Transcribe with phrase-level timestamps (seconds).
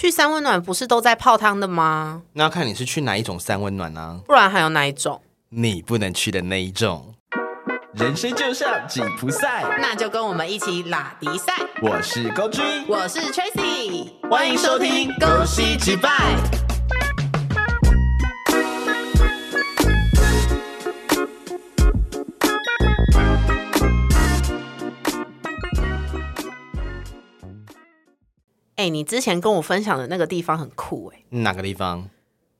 [0.00, 2.22] 去三温暖不是都在泡汤的吗？
[2.34, 5.20] 那要看你是去哪一种三温暖呢、不然还有哪一种？
[5.48, 7.16] 你不能去的那一种。
[7.94, 11.52] 人生就像紧箍赛，那就跟我们一起拉迪赛。
[11.82, 16.08] 我是高君，我是 Tracy，欢迎收听《恭喜击败》。
[28.78, 32.08] 哎、你之前跟我分享的那个地方很酷哎、哪个地方？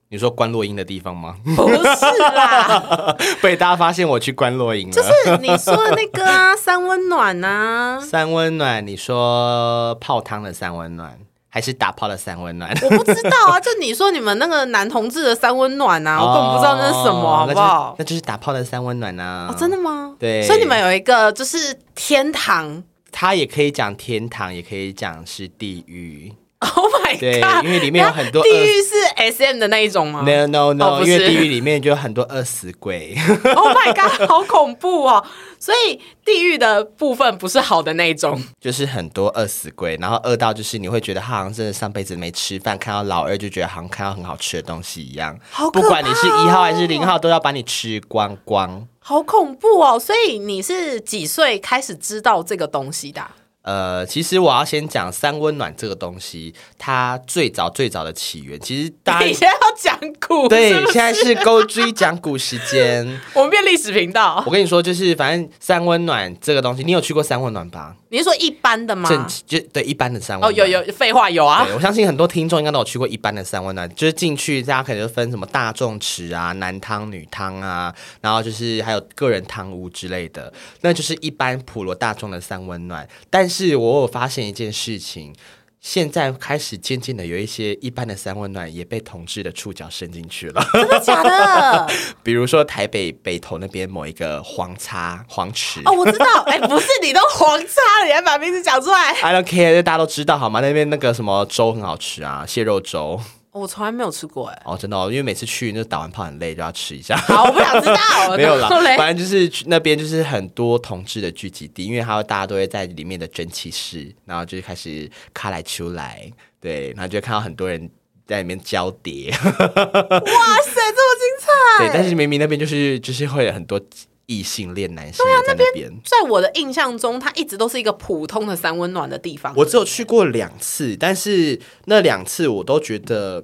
[0.08, 1.36] 你说关落音的地方吗？
[1.54, 4.92] 不是啦， 被大家发现我去关落音了。
[4.92, 5.10] 就是
[5.41, 8.00] 你说的那个啊，三温暖啊。
[8.00, 11.16] 三温暖，你说泡汤的三温暖，
[11.48, 12.69] 还是打泡的三温暖？
[12.82, 18.14] 我不知道啊，就你说你们那个男同志的三温暖啊，我根本不知道那是什么，好不好哦那就是？
[18.14, 19.46] 那就是打泡的三温暖啊！
[19.50, 20.16] 哦，真的吗？
[20.19, 22.82] 对所以你们有一个就是天堂
[23.20, 26.32] 它也可以讲天堂，也可以讲是地狱。
[26.60, 27.64] Oh my god！
[27.64, 33.16] 因为里面有很多地狱是 S M 的那一种吗 No no no，、因为地狱里面就有很多饿死鬼。
[33.56, 34.28] Oh my god！
[34.28, 35.24] 好恐怖哦！
[35.58, 38.41] 所以地狱的部分不是好的那一种。
[38.61, 45.36] 就是很多饿死鬼，然后饿到就是你会觉得他好像真的上辈子没吃饭，看到老二就觉得好像看到很好吃的东西一样。
[45.50, 48.86] 好可不管你是一号还是零号，都要把你吃光光。
[49.09, 49.98] 好恐怖哦！
[49.98, 53.27] 所以你是几岁开始知道这个东西的、
[53.62, 63.06] 呃，其实我要先讲三温暖这个东西，它最早最早的起源，其实大你家现在要讲古，对是不是现在是勾追讲古时间。
[63.34, 64.42] 我们变历史频道。
[64.47, 67.95] 我跟你说，就是反正三温暖这个东西，你有去过三温暖吧？
[68.11, 69.06] 你是说一般的吗？
[69.06, 71.75] 正就对一般的三温哦，有有，废话有啊对，。
[71.75, 83.06] 我相信很多听众应该都有去过一般的三温暖，就是进去大家可能就分什么大众池啊、男汤、女汤啊，然后就是还有个人汤屋之类的，那就是一般普罗大众的三温暖。
[83.29, 85.34] 但是我有发现一件事情。
[85.80, 91.86] 现在开始渐渐的有一些一般的三温暖也被同志的触角伸进去了，真的假的？
[92.20, 96.27] 比如说台北北投那边某一个黄叉黄池哦，我知道。
[96.46, 100.58] 哎、不是，你都黄叉了，你还把名字讲出来？I don't care，大家都知道好吗？
[100.58, 103.20] 那边那个什么粥很好吃啊，蟹肉粥
[103.58, 104.63] 我从来没有吃过哎。
[104.64, 107.17] 哦，真的、哦，因为每次去那打完炮很累，就要吃一下。
[107.17, 107.96] 好，我不想知道。
[108.36, 116.30] 没有啦反正就是去那边就是很多同志的聚集地，因为还有大家都会在里面的蒸汽室，然后就开始卡来出来，
[116.61, 117.91] 对，然后就会看到很多人
[118.27, 121.79] 在里面交叠， 哇塞，这么精彩！
[121.79, 123.80] 对，但是明明那边就是就是会有很多
[124.28, 125.90] 异性恋男性也在那边。
[126.05, 129.55] 在我的印象中，它一直都是一个普通的三温暖的地方。
[129.56, 133.43] 我只有去过两次，但是那两次我都觉得，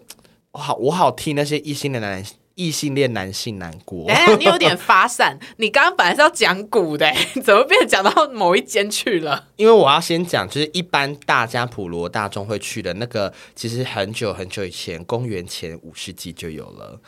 [0.53, 2.23] 我好，我好替那些异性恋男
[2.55, 4.27] 异性恋男性难过哎。
[4.37, 5.39] 你有点发散。
[5.56, 7.11] 你刚刚本来是要讲古的，
[7.43, 9.49] 怎么变成讲到某一间去了？
[9.56, 17.00] 因为我要先讲，就是一般大家普罗大众会去的那个，其实很久很久以前，公元前五世纪就有了。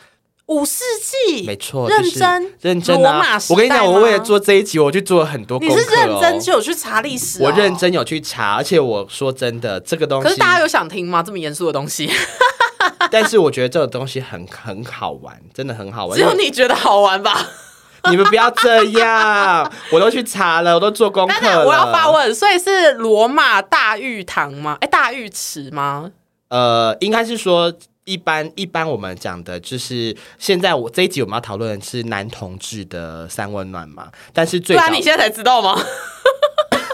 [0.47, 3.37] 五世纪，没错，就是认真认真啊罗马！
[3.39, 5.77] 时代我跟你讲，我为了做这一集，我去做了很多功课、哦。
[5.77, 7.45] 你是认真就有去查历史、哦？
[7.45, 7.75] 我认。
[7.77, 11.21] 真有去查，而且我说真的，这个东西，可是大家有想听吗？
[11.21, 12.09] 这么严肃的东西，
[13.11, 16.17] 但是我觉得这个东西很很好玩，真的很好玩。
[16.17, 17.45] 只有你觉得好玩吧？
[18.09, 21.67] 你们不要这样，我都去查了，我都做功课了。
[21.67, 24.77] 我要发问，所以是罗马大浴堂吗？
[24.79, 26.09] 哎，大浴池吗？
[26.47, 27.71] 呃，应该是说
[28.07, 35.77] 一般一般我们讲的就是现在我这一集我们要讨论的是男同志的三温暖嘛，但是最早对啊，你现在才知道吗？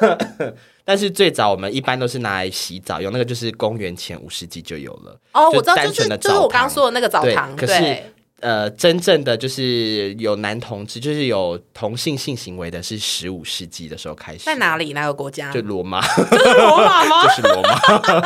[0.83, 5.17] 但是最早我们一般都是拿来洗澡用，那个就是公元前五世纪就有了。
[5.33, 8.12] 哦，我知道，就是就是我刚刚说的那个澡堂，可是对。
[8.43, 14.39] 呃，真正的就是有男同志，就是有同性性行为的，是十五世纪的时候开始。
[14.43, 14.91] 在哪里？
[14.91, 15.49] 哪个国家？
[15.51, 17.23] 就罗马，罗马吗？
[17.25, 17.77] 就是罗马。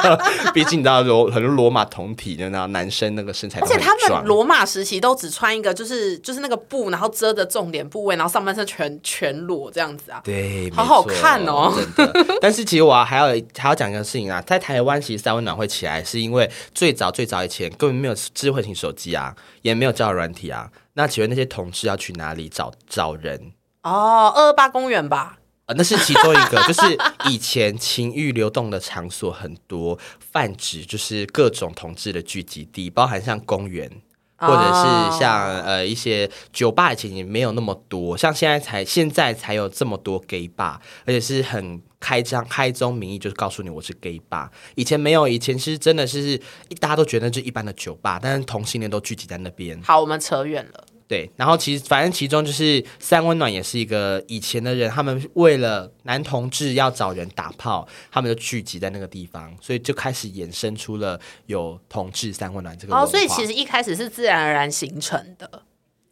[0.54, 10.20] 毕竟你知道罗很多罗马同体，就那男生那个身材而且他们罗马时期都只穿一个，就是就是那个布，然后遮着重点部位，然后上半身全全裸这样子啊。
[10.24, 12.26] 对，好好看哦真的。
[12.42, 20.72] 但是其实我还要还要讲一个事情啊，在台湾其实三温暖会起来，是因为最早最早以前根本没有智慧型手机啊，也没有交友软体啊。
[20.94, 23.54] 那请问那些同志要去哪里找找人？
[23.84, 25.38] 哦，二二八公园吧。
[25.66, 26.98] 呃，那是其中一个， 就是
[27.30, 33.92] 以前情欲流动的场所很多，泛指就是各种同志的聚集地，包含像公园。
[34.40, 44.50] 或者是像、呃一些酒吧，以前也没有那么多，像现在才现在才有这么多 gay bar，而且是很开张开宗明义，就是告诉你我是 gay bar。
[44.76, 46.38] 以前没有，以前是真的是
[46.80, 49.82] 大家都觉得这一般的酒吧，但是同性恋都聚集在那边。
[49.82, 50.86] 好，我们扯远了。
[51.08, 65.64] 对，然后其实反正其中就是三温暖也是一个以前的人，他们为了男同志要找人打炮，他们就聚集在那个地方，所以就开始衍生出了有同志三温暖这个文哦，所以其实一开始是自然而然形成的。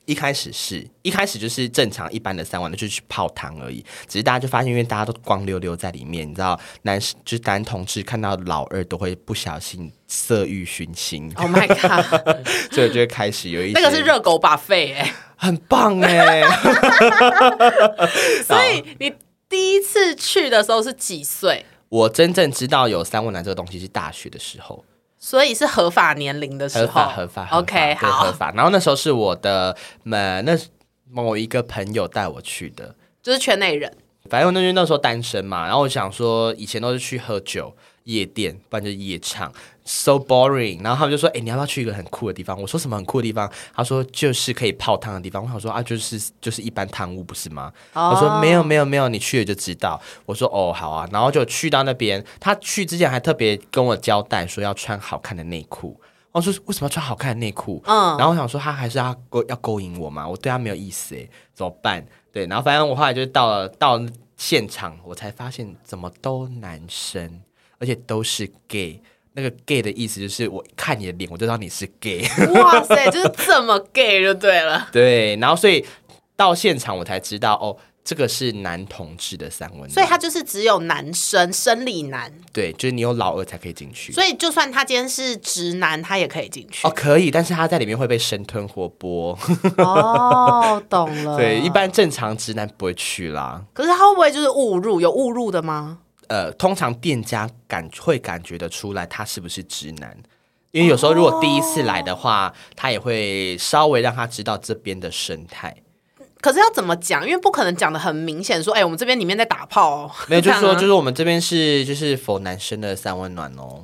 [0.05, 3.83] 一开始是一开始就是正常一般的三温暖，就是去泡汤而已。
[4.07, 16.43] 只是大家就发现，因为大家都光溜溜在里面，你知道，男就是男同志看到老二都会不小心色欲熏心，Oh my god， 所以就会开始有一些那个是热狗把肺哎，很棒哎、
[18.45, 19.13] 所以你
[19.49, 21.65] 第一次去的时候是几岁？
[21.89, 24.83] 我真正知道有三温暖这个东西是大学的时候，
[25.25, 28.51] 所以是合法年龄的时候，合法合法合法 OK，好合好，法。
[28.51, 29.75] 然后那时候是我的
[30.11, 30.55] 呃那
[31.09, 32.93] 某一个朋友带我去的，
[33.23, 33.91] 就是圈内人。
[34.29, 37.75] 反正我那那时候单身嘛，然后我想说以前都是去喝酒。
[38.05, 39.51] 夜店，不然就是夜场
[39.83, 40.81] ，so boring。
[40.83, 55.99] 然后他们就说：“哎、你要不要去一个很酷的地方？”我说：“什么很酷的地方？”他说：“就是可以泡汤的地方。”我想说：“啊，就是就是一般汤屋不是吗？”哦我说：“没有没有没有，你去了就知道。”我说：“哦，好啊。”然后就去到那边，他去之前还特别跟我交代说要穿好看的内裤。
[56.31, 62.05] 我说：“为什么要穿好看的内裤？”嗯，然后我想说他还是要勾要勾引我嘛，我对他没有意思哎，怎么办？
[62.31, 63.99] 对，然后反正我后来就到了到
[64.35, 67.39] 现场，我才发现怎么都男生，
[67.79, 69.01] 而且都是 gay。
[69.37, 72.25] 那个 gay 的意思就是我看你的脸，我就知道你是 gay。
[72.53, 74.87] 哇塞，就是这么 gay 就对了。
[74.93, 75.85] 对，然后所以
[76.37, 77.75] 到现场我才知道哦，
[78.05, 84.13] 这个是男同志的三温暖，所以他就是只有男生生理男，对，就是你有老二才可以进去。
[84.13, 86.93] 所以就算他今天是直男，他也可以进去哦，。
[86.95, 89.37] 可以，但是他在里面会被生吞活剥。
[89.83, 91.35] 哦，懂了。
[91.37, 93.61] 对，一般正常直男不会去啦。
[93.73, 95.01] 可是他会不会就是误入？
[95.01, 95.99] 有误入的吗？
[96.27, 100.17] 呃，通常店家感会感觉得出来他是不是直男，
[100.71, 105.75] 因为有时候如果第一次来的话，他也会稍微让他知道这边的生态。
[106.41, 107.25] 可是要怎么讲？
[107.25, 113.83] 因为不可能讲的很明显，说，哎、我们这边里面在打炮、哦，没有，就是说，就是我们这边是就是否男生的三温暖哦，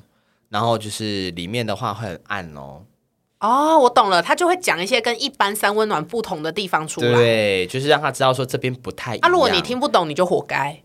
[0.49, 2.83] 然后就是里面的话会很暗哦，
[3.39, 7.11] 哦，我懂了，他就会讲一些跟一般三温暖不同的地方出来。
[7.11, 9.31] 对，就是让他知道说这边不太一啊，样。
[9.31, 10.83] 如果你听不懂，你就活该。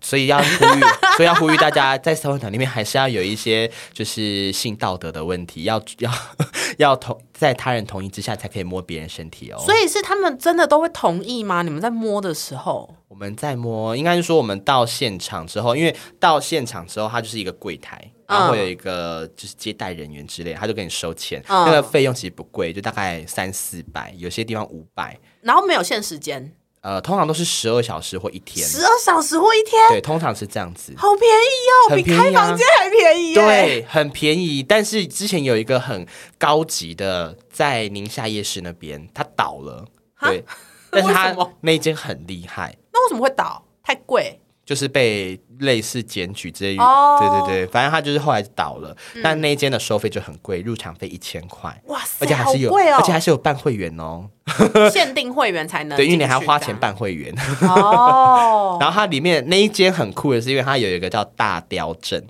[0.00, 0.80] 所以要呼吁，
[1.16, 6.10] 所以要呼吁大家在三温暖里面还是要有一些就是性道德的问题，要要
[6.78, 9.58] 要同在他人同意之下才可以摸别人身体哦。
[9.58, 11.62] 所以是他们真的都会同意吗？
[11.62, 25.18] 你们在摸的时候，我们在摸，应该是说我们到现场之后，因为到现场之后，它就是一个柜台，然后会有一个就是接待人员之类，他就给你收钱，嗯那个费用其实不贵，就大概三四百，有些地方五百。
[25.42, 26.52] 然后没有限时间，
[26.82, 30.94] 呃，通常都是十二小时或一天，十二小时或一天，对，通常是这样子。
[30.96, 33.34] 好便宜哦，比很便宜啊开房间还便宜耶。
[33.34, 34.62] 对，很便宜。
[34.62, 36.06] 但是之前有一个很
[36.38, 39.84] 高级的，在宁夏夜市那边，它倒了。
[40.20, 40.44] 对，
[40.90, 43.64] 但是它那一间很厉害，那为什么会倒？
[43.82, 46.76] 太贵就是被类似检举之类。
[46.78, 51.82] 哦对对对，反正它就是后来倒了，但那一间的收费就很贵，入场费一千块。
[51.86, 54.28] 哇塞，而且还是有，而且还是有办会员哦。
[54.90, 57.34] 限定会员才能对，因为你还要花钱办会员。
[57.62, 58.78] 哦。
[58.80, 62.26] 然后它里面那一间很酷的是，因为它有一个叫大雕阵。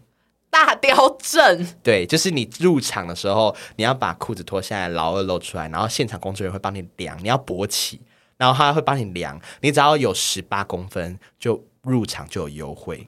[0.49, 8.01] 大雕阵对，就是你入场的时候，你要把裤子脱下来，老二露出来，然后现场工作人员会帮你量，你要勃起，
[8.39, 13.07] 然后他会帮你量，你只要有十八公分就入场就有优惠，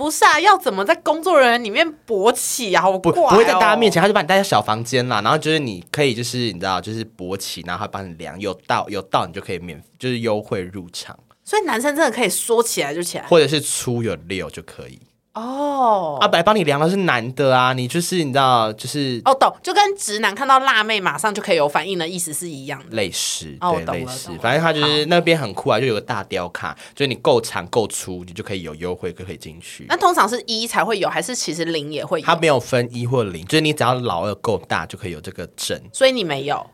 [0.00, 0.40] 不是啊？
[0.40, 2.88] 要怎么在工作人员里面勃起啊？
[2.88, 14.98] 我不不会在大家面前，他就把你带到小房间啦，然后就是你可以就是你知道就是勃起，然后他帮你量，有到有到你就可以免就是优惠入场，所以男生真的可以说起来就起来或者是粗有六就可以。
[15.34, 16.18] 哦。
[16.20, 22.96] 阿白帮你量的是男的啊，你就是你知道就是哦，懂，就跟直男看到辣妹马上就可以有反应的意思是一样的。
[22.96, 29.86] 类似，对，类似反正他就是那边很酷啊，就有个大雕卡，就是你够长够粗，你就可以有优惠，就可以进去。
[29.88, 32.26] 那通常是一才会有，还是其实零也会有？
[32.26, 35.80] 它没有分一或零，就是你只要老二够大就可以有这个证。
[35.92, 36.66] 所以你没有，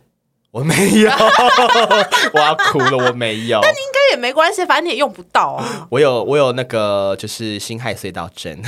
[0.50, 1.11] 我没有，
[2.33, 3.71] 我要哭了，我没有但。
[3.71, 5.87] 应该也没关系，反正你也用不到啊。
[5.91, 8.62] 我有我有那个就是辛亥隧道针，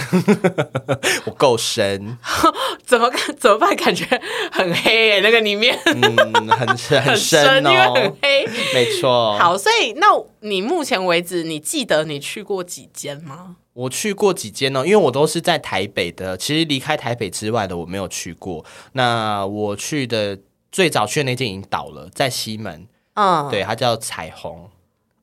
[1.24, 2.18] 我够深，
[2.84, 3.74] 怎么看怎么办？
[3.76, 4.04] 感觉
[4.52, 8.46] 很黑耶、那个里面嗯，很深很深因为很哦，黑。
[8.74, 9.38] 没错。
[9.38, 10.06] 好，所以那
[10.40, 13.56] 你目前为止，你记得你去过几间吗？
[13.72, 18.64] 我去过几间呢，因为我都是在台北的，其实离开台北之外的我没有去过。
[18.92, 20.36] 那我去的
[20.70, 24.68] 最早去的那间已经倒了，在西门，嗯，对，它叫彩虹，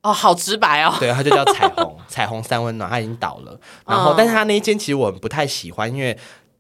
[0.02, 0.94] 哦，好直白哦。
[1.00, 3.60] 对，它就叫彩虹， 彩虹三温暖，它已经倒了。
[3.86, 6.18] 然后，嗯但是它那一间其实我不太喜欢，因为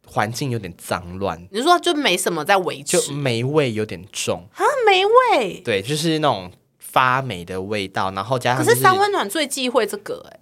[0.07, 4.63] 环境有点脏乱，你是说就没什么在维持就霉味有点重，啊？
[4.85, 5.61] 霉味。
[5.61, 10.39] 对，就是那种发霉的味道，然后加可上、就是三温暖最忌讳这个哎、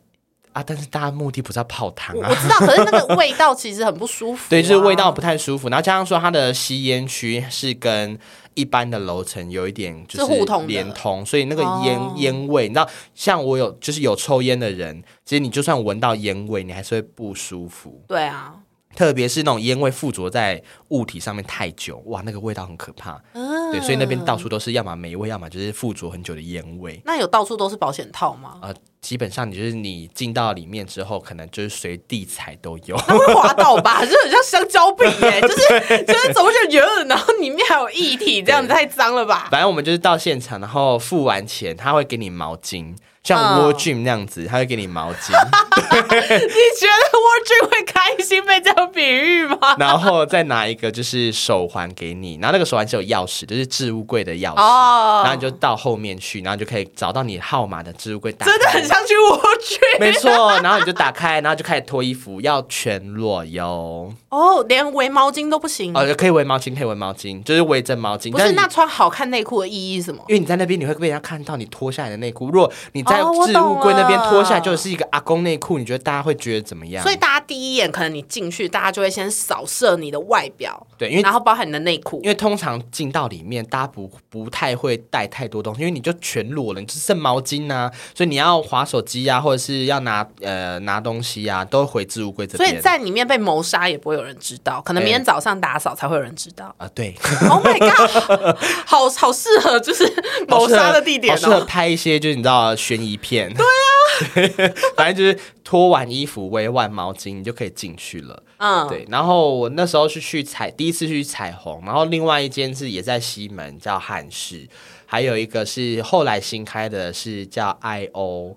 [0.54, 2.36] 啊，但是大家目的不是要泡汤啊我我。
[2.36, 5.24] 知道，可是那个味道其实很不舒服、啊 对，就是味道不。
[5.24, 8.20] 太舒服，然后加上说它的吸烟区是跟
[8.56, 18.54] 一般的楼层有一点就是互通的连通，所以那个烟、哦烟味，你知道，像我有就是有抽烟的人，其实你就算闻到烟味，你还是会不舒服，对啊，
[18.96, 23.22] 特别是那种烟味附着在物体上面太久，哇，那个味道很可怕。
[23.34, 27.02] 嗯，对，所以那边到处都是要么霉味，要么就是附着很久的烟味。
[27.06, 28.60] 那有到处都是保险套吗？
[28.62, 32.96] 呃，基本上你就是你进到里面之后，可能就是随地踩都有。
[33.08, 34.04] 那会滑倒吧？
[34.06, 39.48] 就很像香蕉饼哎、 就是就是走过去觉得，然后里面还有液体，这样子太脏了吧？
[39.50, 49.58] 反正我们就是到现场，然后付完钱，他会给你毛巾，像嗯 War Gym 那样子，他会给你毛巾， 你觉得 War Dream 会开心被这样比喻吗？
[49.80, 64.14] 然后再拿一个就是手环给你，然后那个手环是有钥匙，就是置物柜的钥匙，哦然后你就到后面去，然后就可以找到你号码的置物柜打开， 真的很像去 War Dream 没错，然后你就打开，然后就开始脱衣服，要全裸哟。
[64.28, 65.96] 哦，连围毛巾都不行。
[65.96, 68.32] 哦，可以围毛巾，可以围毛巾，就是围着毛巾。
[68.32, 70.22] 不是那穿好看内裤的意义是什么？
[70.28, 72.48] 因为你在那边，你会被人家看到你脱下来的内裤。
[72.48, 73.13] 如果你在
[73.46, 77.04] 置物柜那边脱下来，就是一个阿公内裤，你觉得大家会觉得怎么样？
[77.04, 82.28] 所以大家第一眼可能你进去，大家就会先扫射你的外表，对，因为然后包含你的内裤因。
[82.30, 92.70] 为通常进到里面，大家不不太会带太多东西，因为你就全裸了，你就剩毛巾啊，所以你要划手机啊，或者是要拿呃拿东西啊，都回置物柜这边。
[92.70, 96.74] 所以在里面被谋杀也不会有人知道，可能明天哎早上打扫才会有人知道。
[96.78, 97.16] 啊，对，
[97.50, 100.12] Oh my god，好好适合就是
[100.48, 101.66] 谋杀的地点好适合哦。
[101.68, 103.54] 拍一些就是你知道悬疑片。
[103.54, 108.44] 对啊， 反正就是脱完衣服、围完毛巾，你就可以进去了。
[108.58, 114.68] 嗯，对，然后我那时候是去彩，第一次去彩虹，然后另外一间是也在西门，叫汉室，
[115.06, 118.56] 还有一个是后来新开的是叫 I O，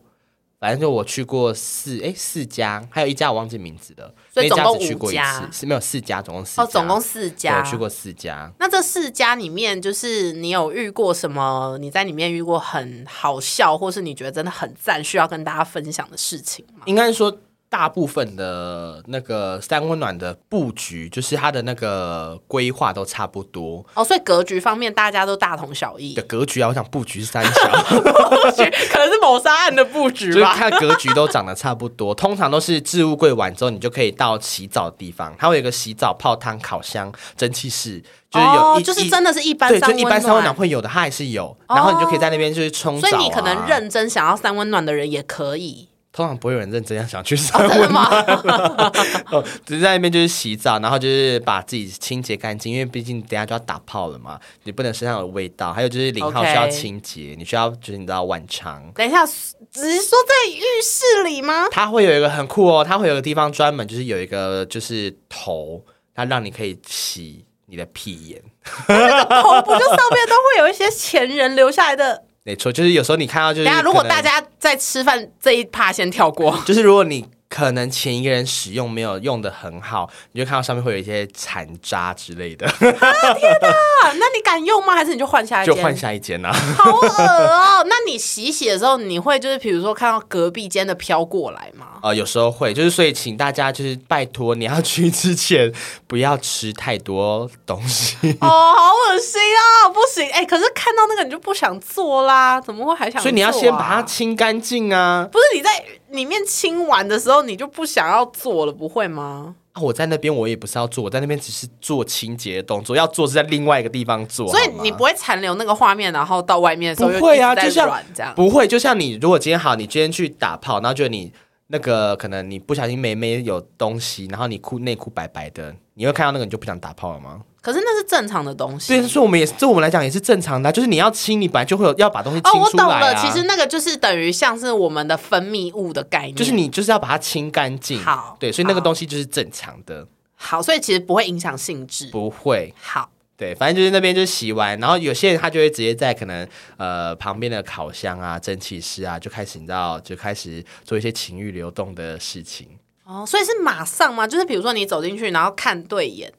[0.58, 7.58] 反正就我去过四哎四家，还有一家我忘记名字了，所以总共去过一五家次，是没有四家，总共四家，哦，总共四家。
[7.58, 8.50] 我去过四家。
[8.58, 11.76] 那这四家里面，就是你有遇过什么？
[11.78, 16.82] 你在里面遇过很好笑，或是你觉得真的很赞，需要跟大家分享的事情吗？
[16.86, 26.68] 应该说，大部分的那个三温暖的布局，就是它的那个规划都差不多哦，所以格局方面大家都大同小异的，格局啊。
[26.68, 27.50] 我想布局是三小，
[27.92, 30.54] 可能是谋杀案的布局就是吧。
[30.54, 32.14] 看格局都长得差不多。
[32.14, 40.54] 通常都是置物柜完之后，你就可以到洗澡的地方，它会有一个洗澡、泡汤、烤箱、蒸汽室，就是有哦、，就是真的是一般对，三温就一般三温暖暖。
[40.54, 41.56] 会有的，它还是有。
[41.68, 43.56] 然后你就可以在那边就是冲澡、啊所以你可能。
[43.66, 48.92] 认真想要三温暖的人也可以，通常不会有人认真想去三 真的温暖，吗？
[49.30, 55.74] 哦，只是在那边就是洗澡，然后就是把自己清洁干净，因为毕竟等下就要打炮了嘛，你不能身上有味道。
[55.74, 58.90] 还有就是零号需要清洁你需要就是你知道晚肠。
[58.94, 61.68] 等一下，只是说在浴室里吗？
[61.70, 68.42] 它会有一个很酷哦，它会有个地方专门就是有一个就是头，它让你可以洗你的屁眼。
[68.88, 72.24] 那个头不就上面都会有一些前人留下来的？
[72.46, 84.94] 没错，就是有时候你看到就是等下，如果大家在吃饭这一趴先跳过， 就是如果你可能前一个人使用没有用的很好，你就看到上面会有一些残渣之类的， 啊，那你敢用吗？
[84.94, 85.74] 还是你就换下一间？
[85.74, 86.52] 就换下一间啊。
[86.52, 87.84] 好恶哦！
[87.86, 91.98] 那你洗洗的时候，你会就是比如说看到隔壁间的飘过来吗？
[92.02, 95.72] 呃，有时候会，就是所以请大家就是拜托你要去之前
[96.06, 98.16] 不要吃太多东西。
[98.40, 99.88] 哦，好恶心啊！
[99.88, 105.28] 不行，哎、可是看到那个你就不想做啦，怎么会还想所以你要先把它清干净啊！
[105.30, 109.54] 不是你在里面清完的时候，你就不想要做了，不会吗？
[109.76, 114.48] 啊我在那边我也不是要做，我在那边只是做清洁的动作，要做是在另外一个地方做。
[114.48, 118.34] 所以你不会残留那个画面，然后到外面的时候不会啊就像这样。
[118.34, 121.30] 不会，就像你如果今天好，你今天去打炮，然后就你
[121.66, 127.42] 那个可能你不小心没没有东西，然后你裤内裤白白的，你会看到那个你就不想打炮了吗？
[127.66, 128.86] 可是那是正常的东西。
[128.86, 133.12] 所以说我们也是，对我们来讲也是正常的啊、就是你要清，你本来就会有要把东西哦，清我懂了。
[133.16, 138.00] 其实那个就是等于像是我们的分泌物的概念，就是你就是要把它清干净。
[138.00, 140.06] 好对，所以那个东西就是正常的，
[140.36, 142.06] 好，所以其实不会影响性质。
[142.12, 142.72] 不会。
[142.80, 146.46] 好，对，反正就是那边就是洗完，然后有些人他就会直接在可能
[146.76, 152.68] 呃旁边的烤箱啊、蒸汽室啊，就开始你知道就开始做一些情欲流动的事情。
[153.04, 154.24] 哦，所以是马上吗？
[154.24, 156.32] 就是比如说你走进去，然后看对眼，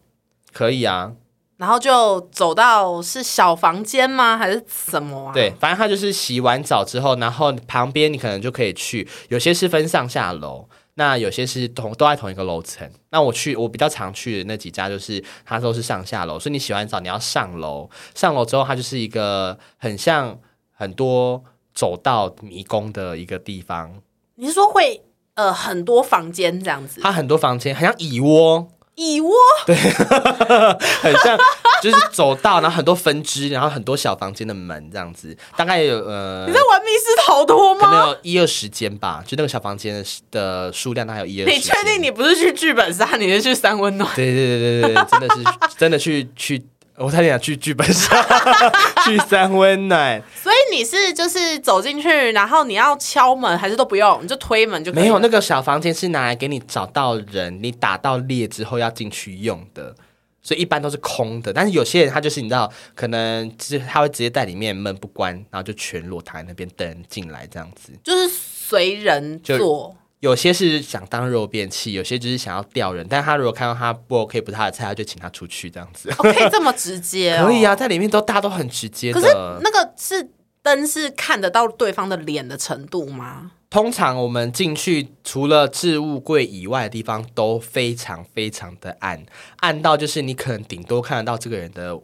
[0.57, 1.11] 可以啊，
[1.57, 4.35] 然后就走到是小房间吗？
[4.35, 5.31] 还是什么啊？
[5.31, 12.89] 对，反正他就是洗完澡之后，然后旁边你可能就可以去，有些是分上下楼，那有些是同都在同一个楼层。
[13.11, 20.39] 那我去我比较常去的那几家，就是它都是上下楼，所以你洗完澡你要上楼，上楼之后它就是一个很像
[20.71, 24.01] 很多走到迷宫的一个地方，
[24.33, 25.03] 你是说会
[25.35, 26.99] 呃很多房间这样子？
[27.03, 29.31] 它很多房间，很像蚁窝，蚁窝
[29.65, 29.75] 对
[31.01, 31.37] 很像
[31.81, 38.07] 就是走道，然后很多分支，然后很多小房间的门这样子，大概有呃你在玩密室逃脱可能？
[38.09, 41.53] 有一二十间吧，就那个小房间的的数量大概有一二十。
[41.53, 44.09] 你确定你不是去剧本杀，你是去三温暖？
[44.15, 45.43] 对对对对对，真的是
[45.77, 46.65] 真的去去，
[46.97, 48.25] 我差点想去剧本杀，
[49.05, 50.19] 去三温暖，
[50.71, 59.95] 你是就是走进去，然后你要敲门，还是都不用，你就推门就可以了没有那个小房间是拿来给你找到人，你打到猎之后要进去用的。
[60.41, 67.91] 所以一般都是空的，但是有些人他就是你知道，可能就是他会直接在里面门不关，然后就全裸躺在那边等人进来这样子。
[68.01, 69.93] 就是随人做。
[70.21, 76.09] 有些是想当肉便器，有些就是想要钓人，但他如果看到他不 OK 不是他的菜，他就请他出去这样子。
[76.11, 77.45] 哦，可以这么直接、哦？
[77.51, 77.75] 可以啊，。
[77.75, 79.27] 在里面都大家都很直接可是。
[79.61, 80.27] 那个是
[80.67, 83.51] 灯是看得到对方的脸的程度吗？
[83.69, 89.25] 通常我们进去，除了置物柜以外的地方都非常非常的暗，
[89.61, 92.03] 暗到就是你可能顶多看得到这个人的五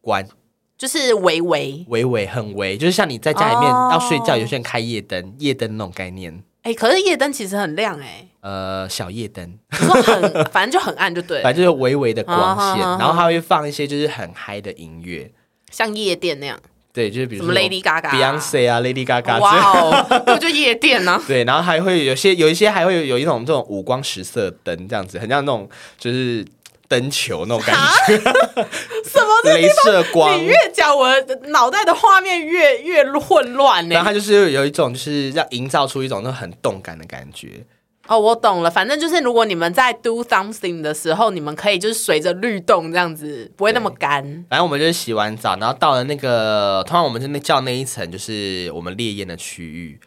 [0.00, 0.24] 官，
[0.76, 15.32] 就是微微，微微很微，就是像你在家里面哦要睡觉，有些人开夜灯，夜灯那种概念，哎、可是夜灯其实很亮哎、呃，小夜灯，很，反正就很暗就对了，反正就是微微的光线，啊然后它会放一些就是很嗨的音乐，
[15.70, 16.58] 像夜店那样，
[16.98, 26.44] 对，就是比如什么说 Lady Gaga、Beyonce 啊，Lady Gaga，哇哦，那就夜店呢、 对，然后还会有些有一些还会有有一种这种五光十色灯这样子，很像那种就是
[26.88, 27.76] 灯球那种感
[28.08, 28.16] 觉，
[29.06, 29.28] 什么？
[29.44, 30.36] 这镭射光。
[30.36, 30.46] 你。
[30.46, 31.08] 越讲，我
[31.50, 37.64] 脑袋的画面越越混乱呢、然后它就是有一种，就是要营造出一种那种很动感的感觉。
[38.08, 44.22] 哦，我懂了，反正就是如果你们在 do something 的时候，你们可以就是随着律动这样子，不会那么干。
[44.48, 50.00] 反正我们就是洗完澡，然后到了那个，通常我们就那叫那一层就是我们烈焰的区域。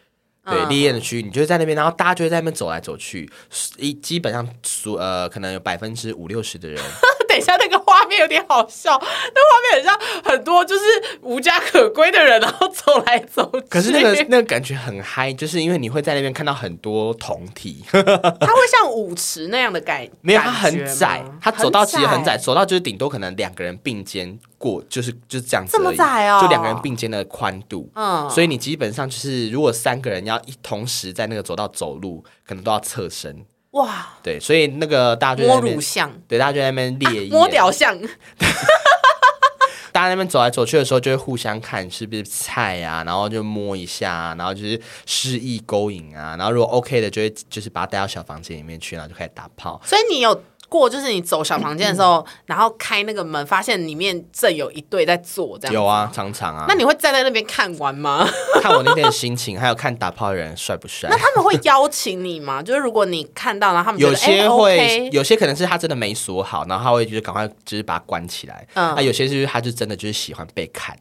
[0.44, 3.30] 对，嗯烈焰的区域，你就在那边，然后大家就会在那边走来走去，
[3.78, 6.82] 一基本上所呃，可能有百分之五六十的人，
[7.32, 10.82] 等一下，那个画面有点好笑，那画面很像很多就是
[11.22, 13.60] 无家可归的人，然后走来走去。
[13.70, 27.90] 可是那个那个感觉很嗨，就是因为你会在那边看到很多同体， 它会像舞池那样的感，没有，它很窄，它走道其实很窄，，走道就是顶多可能两个人并肩过，就是就是这样子这么窄哦就两个人并肩的宽度。
[27.94, 33.44] 嗯，所以你基本上就是，如果三个人要一同时在那个走道走路，可能都要侧身。
[33.72, 37.98] 哇，对，所以那个大家就在摸那边乳，像、对，大家就在那边猎摸艳，雕像，
[39.92, 49.80] 大家那边走来走去的时候，就会互相看是不是菜啊，然后就摸一下，然后就是示意勾引啊，然后如果 OK 的，就会就是把他带到小房间里面去，然后就开始打炮。
[49.84, 55.74] 所以你有过，就是你走小房间的时候，然后开那个门，发现里面正有一对在做这样。
[55.74, 56.64] 有啊，常常啊。
[56.66, 58.26] 那你会站在那边看完吗？
[58.62, 61.18] 看我那天的心情，还有看打炮的人帅不帅那。
[61.18, 62.62] 他们会邀请你吗？
[62.62, 68.66] 就是如果你看到，了他们有些哎会，OK 有些可能是他真的没锁好，然后他会就是赶快就是把它关起来。
[68.74, 70.96] 嗯那有些就是他就真的就是喜欢被看，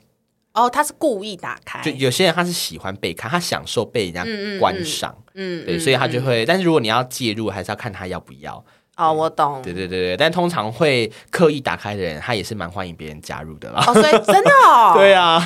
[0.54, 6.46] 哦，他是故意打开，就有些人他是喜欢被看，他享受被人家嗯嗯观赏，对，嗯嗯所以他就嗯会。
[6.46, 8.64] 但是如果你要介入，还是要看他要不要。
[8.98, 9.62] 哦，我懂。
[9.64, 13.84] 对对对对，但通常会刻意打开的人，他也是蛮欢迎别人加入的啦。
[13.88, 15.42] 哦，所以 真的哦，对啊，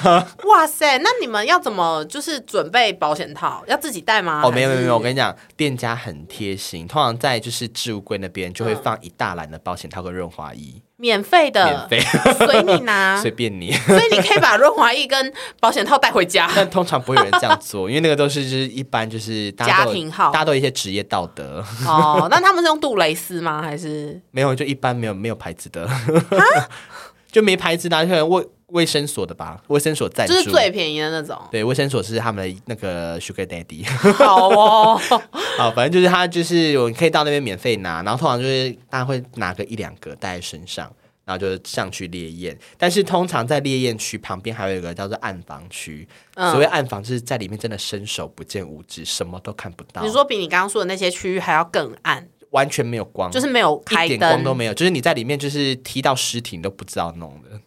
[0.46, 3.64] 哇塞，那你们要怎么就是准备保险套？
[3.68, 4.42] 要自己带吗？
[4.44, 13.72] 哦，没有没有没有，我跟你讲，店家很贴心，通常在就是置物柜那边就会嗯放一大篮的保险套跟润滑液，免费的，免费，随你拿， 随便你。
[13.72, 16.50] 所以你可以把润滑液跟保险套带回家。
[16.56, 20.32] 但通常不会有人这样做，因为那个都是就是一般就是大家家庭号。
[20.32, 23.62] 大家都有一些职业道德，哦，那他们是用杜蕾斯吗？
[23.62, 24.20] 还是？
[24.32, 25.90] 没有就一般没有没有牌子的，
[27.32, 31.40] 就没牌子的啊，可能卫卫生所的吧，卫生所赞助，就是最便宜的那种？
[31.52, 35.02] 对卫生所是他们的那个 Sugar Daddy，好哦，
[35.58, 40.92] 好，反正就是他就是我可以到那边免费拿，然后通常就是大家会拿个一两个带在身上。
[41.28, 46.08] 然后就上去烈焰，但是通常在烈焰区旁边还有一个叫做暗房区。
[46.36, 50.04] 嗯所谓暗房，就是在里面真的伸手不见五指，什么都看不到。
[50.04, 57.60] 你说比你刚刚说的那些区域还要更暗，完全没有光，就是没有开一点光都灯，没有，就是你在里面就是踢到尸体你都不知道弄的，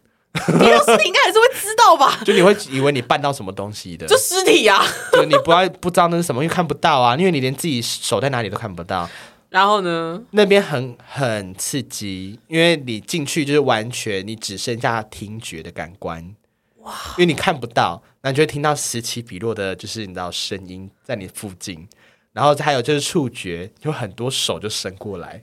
[0.59, 2.21] 你有尸体应该还是会知道吧？
[2.25, 4.85] 就你会以为你绊到什么东西的，就尸体啊。
[5.13, 9.09] 就你不要不知道那是什么，因为看不到啊，因为你连自己手在哪里都看不到。
[9.51, 10.23] 然后呢？
[10.33, 16.23] 那边很很刺激，因为你进去就是完全你只剩下听觉的感官，
[16.83, 16.93] 哇！
[17.17, 21.89] 因为你看不到，那你就会听到此起彼落的，就是你知道声音在你附近，
[22.35, 25.43] 然后还有就是触觉，有很多手就伸过来，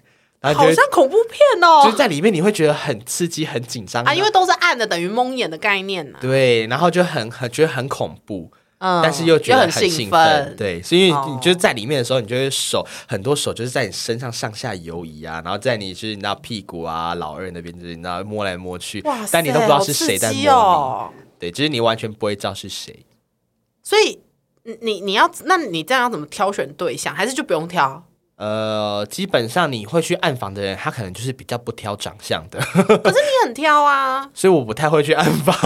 [0.53, 21.13] 好像恐怖片哦，就是在里面你会觉得很刺激、很紧张啊，因为都是暗的，等于蒙眼的概念呢、对，然后就很很觉得很恐怖，嗯，但是又觉得很兴奋，对，所以哦你就是在里面的时候，你就会手很多手就是在你身上上下游移啊，然后在你就是你知道屁股啊、老二那边就是你知道摸来摸去哇塞，但你都不知道是谁在摸。
[21.37, 23.05] 对，就是你完全不会知道是谁。
[23.83, 24.19] 所以
[24.63, 27.13] 你你你要，那你这样要怎么挑选对象？
[27.13, 28.03] 还是就不用挑？
[28.37, 34.29] 呃，基本上你会去暗访的人，他可能就是比较不挑长相的， 可是你很挑啊。
[34.33, 35.55] 所以我不太会去暗访。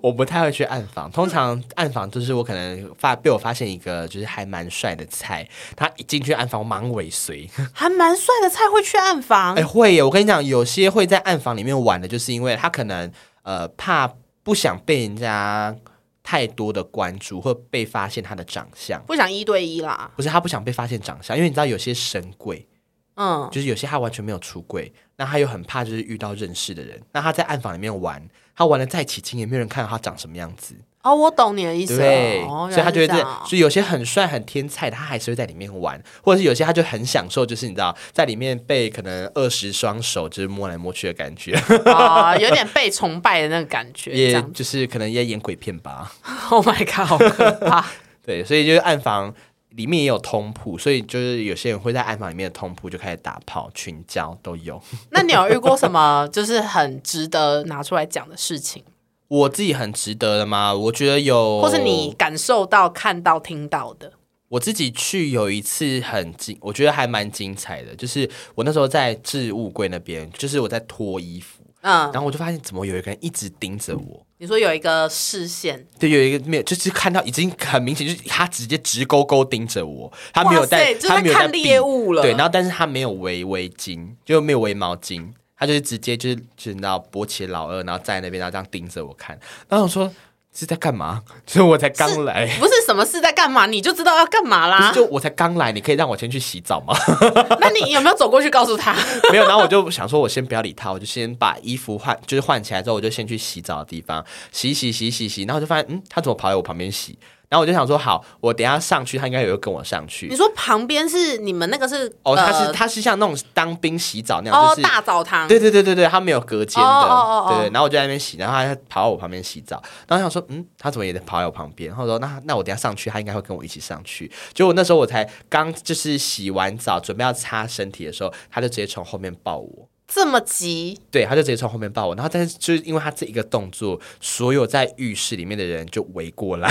[0.00, 7.48] 我不太会去暗访，通常暗访就是我可能发被我发现一个就是还蛮帅的菜，他一进去暗访，我马上尾随。
[7.74, 10.02] 还蛮帅的菜会去暗访，哎、会耶！
[10.02, 13.10] 我跟你讲，有些会在暗房里面玩的，就是因为他可能
[13.42, 14.10] 呃怕
[14.42, 15.74] 不想被人家
[16.22, 19.02] 太多的关注，或被发现他的长相。
[19.06, 20.10] 不想一对一啦。
[20.16, 22.66] 不是他不想被发现长相，因为你知道有些神鬼，
[23.14, 31.98] 嗯，就是有些他完全没有出柜，那他又很怕就是遇到认识的人，那他在暗房里面玩，他玩的再起劲，也没有人看到他长什么样子，哦，我懂你的意思了。
[31.98, 41.54] 对，哦、所以他觉得所以有些很帅很天才的，他还是会在里面玩，或者是有些他就很享受，就是你知道在里面被可能二十双手就是摸来摸去的感觉，
[41.86, 44.42] 啊、 有点被崇拜的那个感觉，也。
[44.54, 46.12] 就是可能也演鬼片吧，
[46.50, 47.84] Oh my god，好可怕！
[48.24, 49.34] 对，所以就是暗房。
[49.74, 54.78] 里面也有通铺，所以就是有些人会在暗房里面的通铺就开始打炮、群交都有。
[55.12, 58.84] 那你有遇过什么就是很值得拿出来讲的事情，
[59.32, 60.74] 我自己很值得的吗？
[60.74, 64.12] 我觉得有，或是你感受到、看到、听到的？
[64.48, 74.26] 我自己去有一次很精，我觉得还蛮精彩的，就是我那时候在置物柜那边，就是我在脱衣服，嗯，然后我就发现怎么有一个人一直盯着我。
[74.36, 82.20] 你说有一个视线，对，有一个没有，就是看到已经很明显，就是他直接直勾勾盯着我，他没有哇带塞，就他在看猎物了。
[82.20, 85.30] 对，然后但是他没有围围巾，就没有围毛巾，
[85.62, 90.12] 他就是直接就是就是你知道勃起老二，然后站在那边，然后这样盯着我看，然后我说
[90.52, 91.22] 是在干嘛？
[91.46, 92.48] 就是我才刚来。
[92.58, 94.90] 不是什么事在干嘛，你就知道要干嘛啦，。
[94.92, 96.92] 就我才刚来，你可以让我先去洗澡吗？
[97.60, 98.92] 那你有没有走过去告诉他？
[99.30, 107.16] 没有，然后我就想说，我先不要理他，我就先把衣服换，就是换起来之后，我就先去洗澡的地方洗洗洗洗洗，然后就发现，嗯，他怎么跑在我旁边洗？
[107.52, 110.34] 然后我就想说，好，我等下上去，他应该也会跟我上去你。
[110.34, 117.70] 说旁边是你们那个是哦，他是呃他是像那种当兵洗澡那样，哦就是大澡堂，对对对对对，他没有隔间的，哦哦哦哦对对。
[117.70, 121.90] 然后我就在那边洗，然后他跑到我旁边洗澡，然后想说，嗯，他怎么也跑到我旁边？
[121.90, 124.32] 然后说，那那我等下上去，他应该会跟我一起上去。
[124.54, 129.88] 结果那时候我才刚就是洗完澡，准备要擦身体的时候，他就直接从后面抱我。
[130.14, 136.68] 这么急，对，他就直接从后面抱我，然后但是就是因为他这一个动作，所有在浴室里面的人就围过来，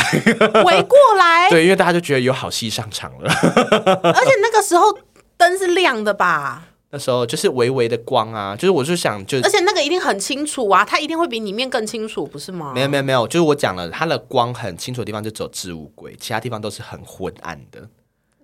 [0.64, 3.32] 围过来， 对，因为大家就觉得有好戏上场了。
[3.34, 4.96] 而且那个时候
[5.38, 6.68] 灯是亮的吧？
[6.92, 12.74] 那时候就是微微的光啊，就是我就想就而且那个一定很清楚啊，它一定会比里面更清楚，不是吗？
[12.76, 17.90] 没有没有没有，就是我讲了，它的光很清楚的地方就只有置物柜，其他地方都是很昏暗的。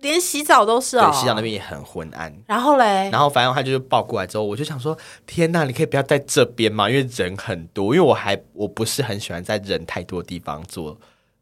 [0.00, 1.10] 连洗澡都是哦。
[1.10, 2.32] 对，洗澡那边也很昏暗。
[2.46, 6.88] 然后嘞，然后反正他就是抱过来之后，我就想说，天呐，你可以不要在这边嘛？
[6.88, 10.96] 因为人很多，因为我还我不是很喜欢在人太多的地方做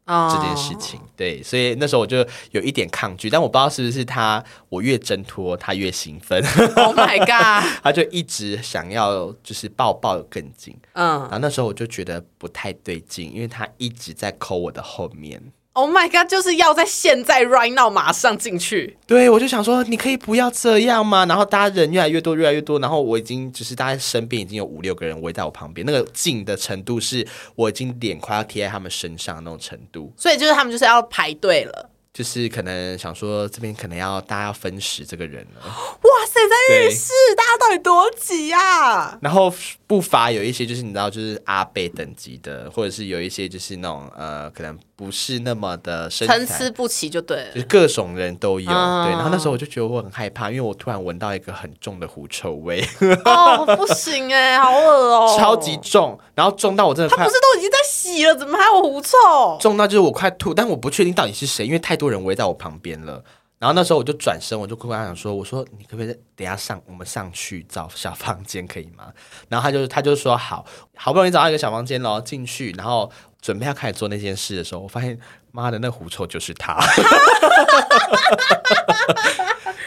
[0.05, 6.41] 哦这件事情，对，所以那时候我就有一点抗拒，但我不知道是不是他，我越挣脱他越兴奋，
[6.77, 7.69] Oh my god！
[7.83, 15.41] 他就一直想要就是抱抱得更紧，嗯然后那时候我就觉得不太对劲，因为他一直在抠我的后面。
[15.77, 16.27] ，Oh my god！
[16.27, 18.97] 就是要在现在 right now 马上进去。
[19.05, 21.23] 对，我就想说，你可以不要这样吗？
[21.27, 31.91] 然后大家人越来越多，越来越多，然后我已经就是大家身边已经有五六个人围在我旁边，那个近的程度是我已经脸快要贴在他们身上的那种程度，所以就是他们就是要排队了。
[32.17, 35.61] 就是可能想说这边可能要大家要分食这个人了。
[35.67, 39.15] 哇塞，在浴对室大家到底多挤啊？
[39.21, 39.53] 然后
[39.85, 47.51] 不乏有一些就是你知道，就是阿贝等级的，或者是有一些就是那种呃，可能不是那么的身参差不齐就对了。
[47.53, 48.71] 就是各种人都有。
[48.71, 52.83] 嗯对，然后那时候我就觉得我很害怕，因为我突然闻到一个很重的狐臭味，
[53.25, 59.17] 哦，不行哎、好恶哦、超级重，然后重到我真的他不是都已经在洗了，怎么还有狐臭？
[59.61, 63.23] 重到就是我快吐，但我不确定到底是谁，因为太多人围在我旁边了。
[63.59, 69.11] 然后那时候我就转身，我就跟他讲说：“我说你可不可以等下上我们上去找小房间可以吗？”
[69.49, 70.63] 然后他就他就说好，
[70.95, 75.19] 好不容易找到一个小房间喽，进去，然后准备要开始做那件事的时候，我发现
[75.51, 76.77] 妈的那狐臭就是他。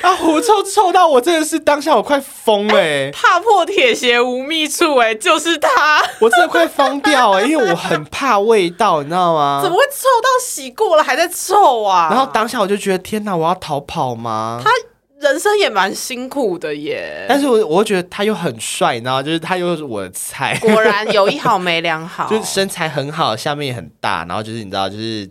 [0.03, 9.61] 啊，狐臭臭到我真的是当下我快疯了、欸， 踏破铁鞋无觅处，哎，就是他，我真的快疯掉哎、因为我很怕味道，你知道吗？
[9.63, 12.09] 怎么会臭到洗过了还在臭啊？
[12.11, 14.61] 然后当下我就觉得天哪，我要逃跑吗？
[14.65, 14.71] 他
[15.21, 17.27] 人生也蛮辛苦的耶。
[17.29, 25.31] 但是我我觉得他又很帅，你知道吗，就是他又是我的菜，果然 有一好没两好，就是身材很好，下面也很大，然后就是你知道，就是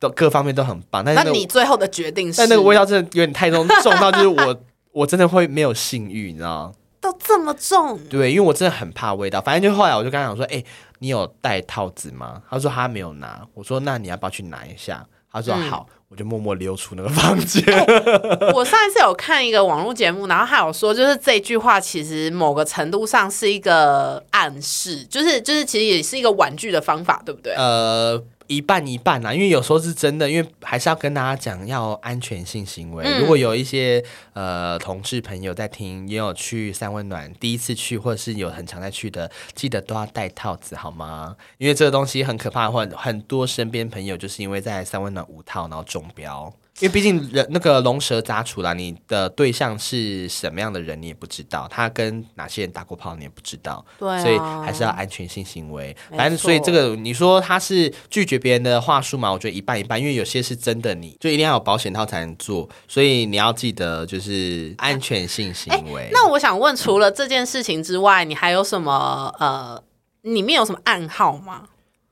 [0.00, 1.04] 都各方面都很棒。
[1.04, 2.38] 但是那你最后的决定是？
[2.38, 4.60] 但那个味道真的有点太重，重到就是我
[4.92, 6.72] 我真的会没有性欲，你知道吗？
[7.00, 9.40] 都这么重，对，因为我真的很怕味道。
[9.40, 10.62] 反正就后来我就跟他讲说，哎、
[10.98, 12.42] 你有带套子吗？
[12.50, 13.40] 他说他没有拿。
[13.54, 15.06] 我说那你要不要去拿一下？
[15.30, 17.62] 他说嗯好，我就默默溜出那个房间。
[18.54, 27.54] 我上一次有看一个网络节目，然后还有说，就是这句话其实某个程度上是一个暗示，就是就是其实也是一个婉拒的方法，对不对？
[27.54, 33.04] 呃，一半一半啦，因为有时候是真的，因为还是要跟大家讲要安全性行为。
[33.04, 41.36] 嗯如果有一些呃同志朋友在听，也有去三温暖第一次去，或者是有很常在去的，记得都要戴套子好吗？
[41.58, 46.52] 因为这个东西很可怕，或很多身边朋友就是因为在三温暖无套，然后中标。
[46.80, 53.84] 因为毕竟人那个龙蛇杂处啦，你的对象是什么样的人，你也不知道，他跟哪些人打过炮，你也不知道。
[53.98, 55.96] 对啊，所以还是要安全性行为。
[56.10, 59.32] 反正所以这个你说他是拒绝别人的话术嘛？
[59.32, 66.08] 我觉得一半一半，因为有些是真的你，就一定要有保险套才能做，所以你要记得就是安全性行为。
[66.12, 69.82] 那我想问，除了这件事情之外，你还有什么呃，
[70.22, 71.64] 里面有什么暗号吗？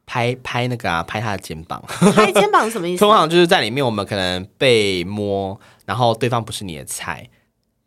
[0.07, 1.83] 拍拍那个啊，拍他的肩膀，
[2.15, 3.01] 拍肩膀是什么意思？
[3.01, 7.29] 通常就是在里面我们可能被摸，然后对方不是你的菜，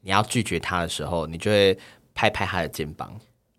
[0.01, 1.77] 你要拒绝他的时候，你就会
[2.13, 3.10] 拍拍他的肩膀。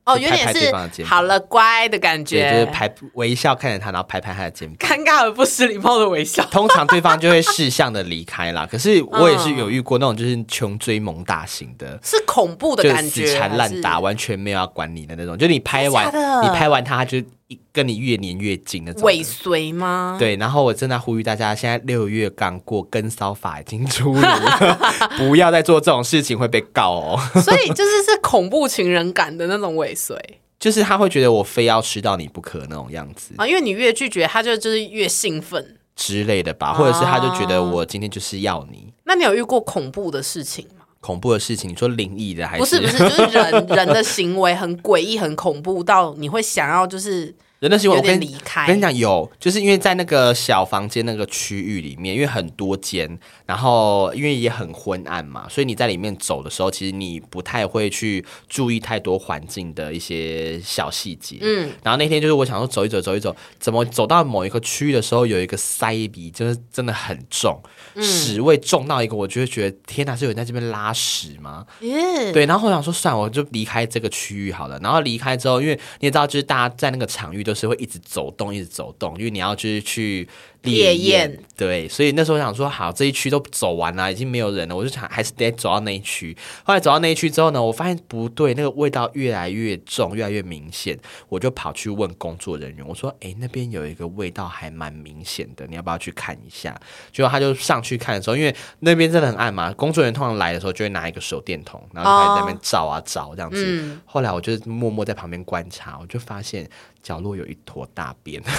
[0.06, 4.76] 哦，拍拍对有点是方的肩膀好了乖的感对，觉，就是拍微笑看着他，然后拍拍他的肩膀。
[4.78, 6.44] 尴尬而不失礼貌的微笑。
[6.46, 8.66] 通常对方就会识相的离开啦。
[8.70, 15.36] 可是我也是嗯有遇过那种就是穷追猛打型的，是恐怖的感觉，死缠烂打，完全没有要管你的那种。
[15.36, 16.06] 就你拍完，
[16.42, 17.24] 你拍完他，他就一
[17.72, 19.06] 跟你越黏越近那种的。
[19.06, 24.78] 尾随吗？，对，然后我正在呼吁大家，现在六月刚过，跟骚法已经出炉了，
[25.18, 27.20] 不要再做这种事情，会被告哦。
[27.42, 30.16] 所以就是是恐怖情人感的那种尾随
[30.58, 35.76] 就是他会觉得我非要吃到你不可那种样子啊，因为你越拒绝，他就就是越兴奋。
[35.96, 38.90] 之类的吧，或者是他就觉得哦我今天就是要你。
[39.04, 40.79] 那你有遇过恐怖的事情吗？
[41.00, 42.60] 恐怖的事情，你说灵异的还是？
[42.60, 61.36] 不是不是，就是人 人的行为很诡异、很恐怖到你会想要就是人的行为，我跟你讲，有，就是因为在那个小房间那个区域里面，因为很多间，然后因为也很昏暗嘛，所以你在里面走的时候，其实你不太会去注意太多环境的一些小细节。
[61.42, 67.62] 嗯，然后那天就是我想说走一走，走一走，怎么走到某一个区域的时候，有一个塞鼻，就是真的很重，
[67.94, 71.66] 嗯屎味重到一个，我就会觉得天哪，是有人在这边拉屎吗？
[71.80, 74.78] 嗯，对，然后我想说，算了，我就离开这个区域好了。
[74.78, 80.28] 然后离开之后，因为你也知道，就是大家在那个场域都就是会一直走动，一直走动，因为你要就是去
[80.62, 81.38] 烈焰。
[81.56, 86.34] 对，所以那时候我想说，好，这一区都走完了，已经没有人了，我就想还是得走到那一区。
[86.64, 96.74] 后来走到那一区之后呢，我发现不对，那个味道越来越重，越来越明显，我就跑去问工作人员，我说：“诶，那边有一个味道还蛮明显的，你要不要去看一下？”
[97.12, 103.62] 结果他就上去看的时候，因为那边真的很暗嘛，工作人员通常来的时候就会拿一个手电筒，然后就开始在那边照啊照这样子。
[103.66, 106.66] 嗯，后来我就默默在旁边观察，我就发现
[107.02, 108.42] 角落有一坨大便，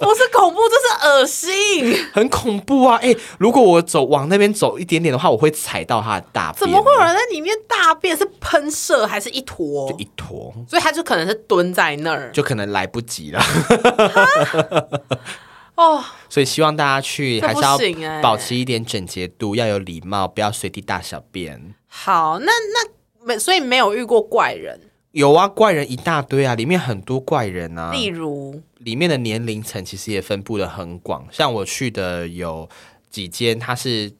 [0.00, 2.06] 这不是恐怖，这是恶心。
[2.12, 2.96] 很恐怖啊！
[2.98, 6.60] 诶，如果我走往那边走一点点的话，我会踩到它的大便。
[6.60, 8.16] 怎么会有人在里面大便？
[8.16, 9.98] 是喷射还是一坨就？
[9.98, 10.54] 一坨？
[10.68, 12.30] 所以他就可能是蹲在那儿。
[12.30, 13.42] 就可能来不及了，
[15.74, 17.78] 哦，所以希望大家去还是要
[18.22, 21.74] 保持一点整洁度，要有礼貌，不要随地大小便。
[21.88, 24.78] 好，那那没，所以没有遇过怪人，
[25.12, 27.92] 有啊，怪人一大堆啊，里面很多怪人啊。
[27.92, 32.68] 例如，里面的年龄层其实也分布的很广，像我去的有
[33.08, 34.12] 几间，它是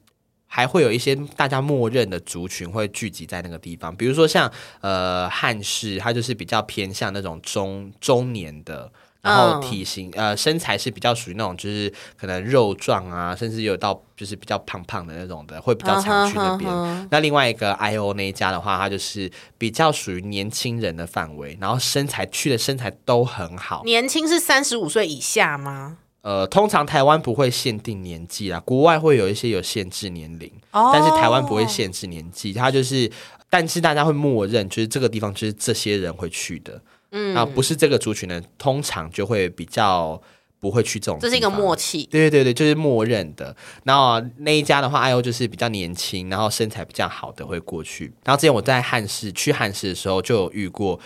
[0.46, 8.92] 还会有一些大家默认的族群会聚集在那个地方，比如说像呃汉室，它就是比较偏向那种中中年的。
[9.22, 17.08] 然后嗯体型、呃身材是比较属于那种就是可能肉壮啊，甚至有到就是比较胖胖的那种的，会比较常去那边。
[17.10, 23.82] 那另外一个 I O 那一家的话，它就是比较属于年轻人的范围，然后身材去的身材都很好。
[23.84, 25.98] 年轻是三十五岁以下吗？
[26.22, 33.10] 呃，通常台湾不会限定年纪啦，国外会有一些有限制年龄，哦但是台湾不会限制年纪，它就是，
[33.50, 36.80] 但是大家会默认就是这个地方就是这些人会去的，
[37.12, 40.20] 嗯，那不是这个族群呢，通常就会比较
[40.58, 42.04] 不会去这种，这是一个默契。
[42.06, 43.54] 对对对，就是默认的。
[43.84, 48.12] 然后那一家的话，哎呦，就是比较年轻，然后身材比较好的会过去。
[48.24, 50.98] 然后之前我在汉室去汉室的时候，就有遇过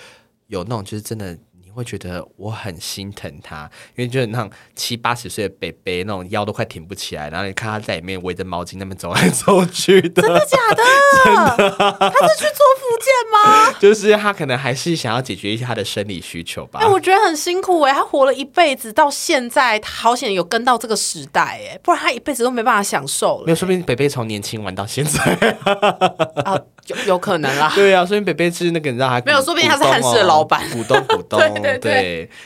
[0.47, 1.37] 有那种就是真的。
[1.77, 10.83] 会觉得我很心疼他，因为就是那种七八十岁的北北，那种腰都快挺不起来，然后你看他在里面围着毛巾那边走来走去的，真的假的？
[11.25, 13.73] 真的，他是去做复健吗？
[13.79, 16.81] 就是他可能还是想要解决一下他的生理需求吧。
[16.83, 23.45] 哎，我觉得很辛苦哎，他活了一辈子到现在，他好险有跟到这个时代哎，不然他一辈子都没办法享受了。
[23.47, 25.21] 没有，说不定北北从年轻玩到现在
[26.45, 27.73] 啊，有有可能啦。
[27.77, 31.39] 对啊，说明北北是那个你知道还没有，说不定他是汉室的老板，股东股东。
[31.39, 31.66] 对，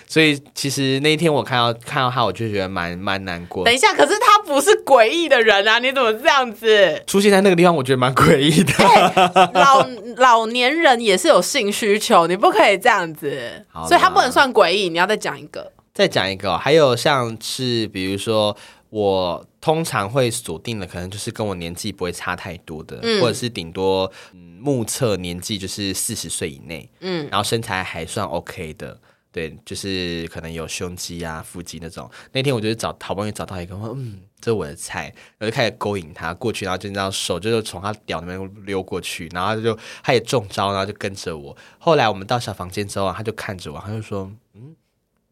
[0.07, 3.65] 所以其实那一天我看到看到他，我就觉得蛮蛮难过。
[3.65, 7.75] 等一下，可是他不是诡异的人啊，你怎么这样子出现在那个地方？
[7.75, 8.73] 我觉得蛮诡异的。
[9.55, 14.89] 老老年人也是有性需求，你不可以这样子，所以他不能算诡异。
[14.89, 18.57] 你要再讲一个，再讲一个，还有像是比如说，
[18.91, 24.11] 我通常会锁定的，可能就是跟我年纪不会差太多的，或者是顶多
[24.59, 28.99] 目测年纪就是四十岁以内，嗯，然后身材还算 OK 的。
[29.33, 32.11] 对，就是可能有胸肌啊、腹肌那种。
[32.33, 41.57] 那天我就找，好不容易找到一个，说嗯，这是我的菜，我就开始勾引他过去，然后就这样手就是从他屌那边溜过去，然后他就他也中招，然后就跟着我。
[41.79, 44.75] 后来我们到小房间之后，他就看着我，他就说：“嗯，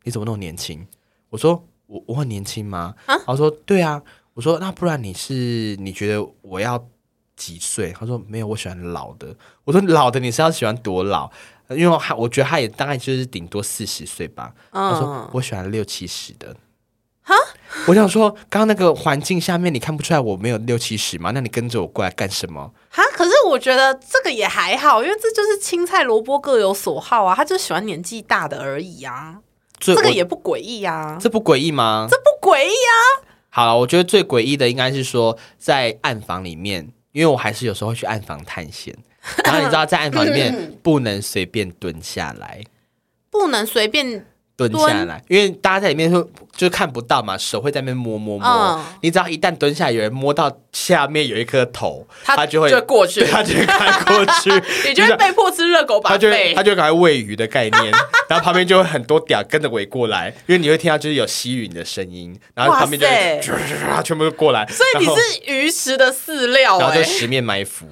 [0.05, 0.87] 你怎么那么年轻？”
[1.31, 4.01] 我说：“我我很年轻吗？”啊，他说：“对啊。”
[4.35, 6.89] 我说：“那不然你是你觉得我要
[7.35, 9.35] 几岁？”他说：“没有，我喜欢老的。”
[9.65, 11.29] 我说：“老的你是要喜欢多老？”
[11.71, 14.53] 因为他，我觉得他也大概就是顶多四十岁吧。
[14.73, 16.57] 他说我喜欢六七十的。
[17.23, 17.35] 哈，
[17.87, 21.31] 我想说，刚刚那个环境下面，你看不出来我没有六七十吗？
[21.35, 22.73] 那你跟着我过来干什么？
[22.89, 27.35] 哈，可是我觉得这个也还好，因为这就是青菜萝卜各有所好啊。
[27.35, 29.41] 他就喜欢年纪大的而已啊。
[29.79, 31.19] 这个也不诡异啊。
[31.21, 32.09] 这不诡异吗？
[32.11, 33.29] 这不诡异啊。
[33.51, 38.97] 好了，我觉得最诡异的应该是说在暗房里面，因为我还是有时候会去暗房探险。
[39.45, 42.65] 然后你知道，在暗房里面不能随便蹲下来，
[43.31, 44.27] 不能随便。
[44.57, 46.11] 蹲下来，因为大家在里面
[46.59, 48.85] 就是看不到嘛，手会在那边摸摸摸。
[49.01, 54.51] 你只要一旦蹲下，有人摸到下面有一颗头，他就会就过去， 他就会开过去，
[54.89, 57.93] 你就会被迫吃热狗把背，他就赶快喂鱼的概念，
[58.29, 63.01] 然后旁边就会很多屌跟着围过来，因为你会听到就是有吸吮的声音，然后旁边
[63.41, 63.53] 就
[64.03, 67.87] 全部都过来，所以你是鱼食的饲料，然后就十面埋伏。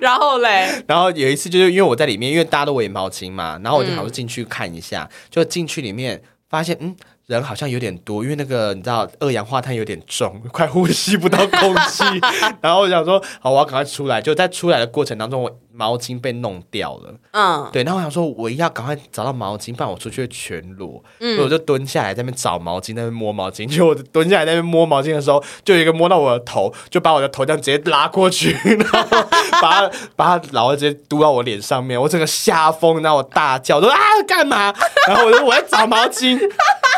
[0.00, 3.84] 然后嘞，然后有一次就是因为我在里面，因为大家都围毛巾嘛，然后我。
[3.84, 12.02] 就好进去看一下，就进去里面发现，嗯，人好像有点多，因为那个你知道二氧化碳有点重，快呼吸不到空气。
[12.60, 14.20] 然后我想说，好，我要赶快出来。
[14.20, 17.14] 就在出来的过程当中，我毛巾被弄掉了。
[17.32, 17.82] 嗯，对。
[17.82, 21.02] 然后我想说，我一定要赶快找到毛巾，不然我出去全裸。
[21.20, 23.66] 嗯，所以我就蹲下来在那边找毛巾，在那边摸毛巾。
[23.68, 29.26] 就我蹲下来在那边摸毛巾的时候，就有一个摸到我的头，就把我的头这样直接拉过去， 然后
[29.60, 32.00] 把把他老二直接嘟到我脸上面。
[32.00, 34.72] 我整个吓疯，然后我大叫我说啊干嘛？
[35.08, 36.38] 然后我说我在找毛巾。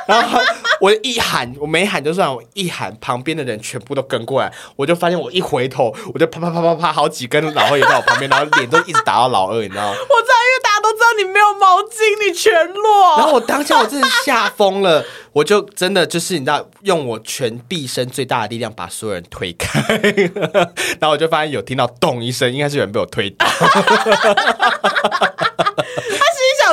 [0.06, 0.38] 然后
[0.80, 9.90] 我一喊，我没喊就算，我一喊，旁边的人全部都跟过来，我就发现我一回头，我就啪啪啪啪啪，好几根老二也在我旁边，然后脸都一直打到老二，你知道吗？
[9.96, 13.16] 我知道，因为大家都知道你没有毛巾，你全裸。
[13.16, 19.80] 然后我当下我真的吓疯了，我就真的就是你知道，用我全毕生最大的力量把所有人推开，
[21.00, 23.46] 然后我就发现有听到咚一声，应该是有人被我推倒。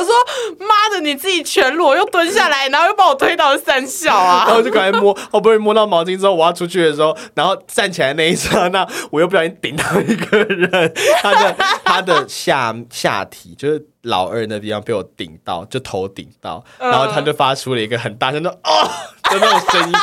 [0.04, 4.44] 想说，妈的，你自己全裸又蹲下来，然后又把我推到三小啊！
[4.48, 18.90] 然后就赶快摸，好不容易摸到毛巾之后，我要出去的时候，然后站起来那一刹那，我又不小心顶到一个人， 他的他的下下体就是老二那地方被我顶到，就头顶到，然后他就发出了一个很大声的 哦
[19.30, 19.94] 的那种声音，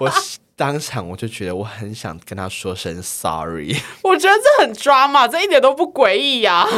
[0.00, 0.10] 我。
[0.54, 3.74] 当场我就觉得我很想跟他说声 sorry。
[4.02, 6.56] 我觉得这很抓嘛，这一点都不诡异呀。
[6.56, 6.68] 啊，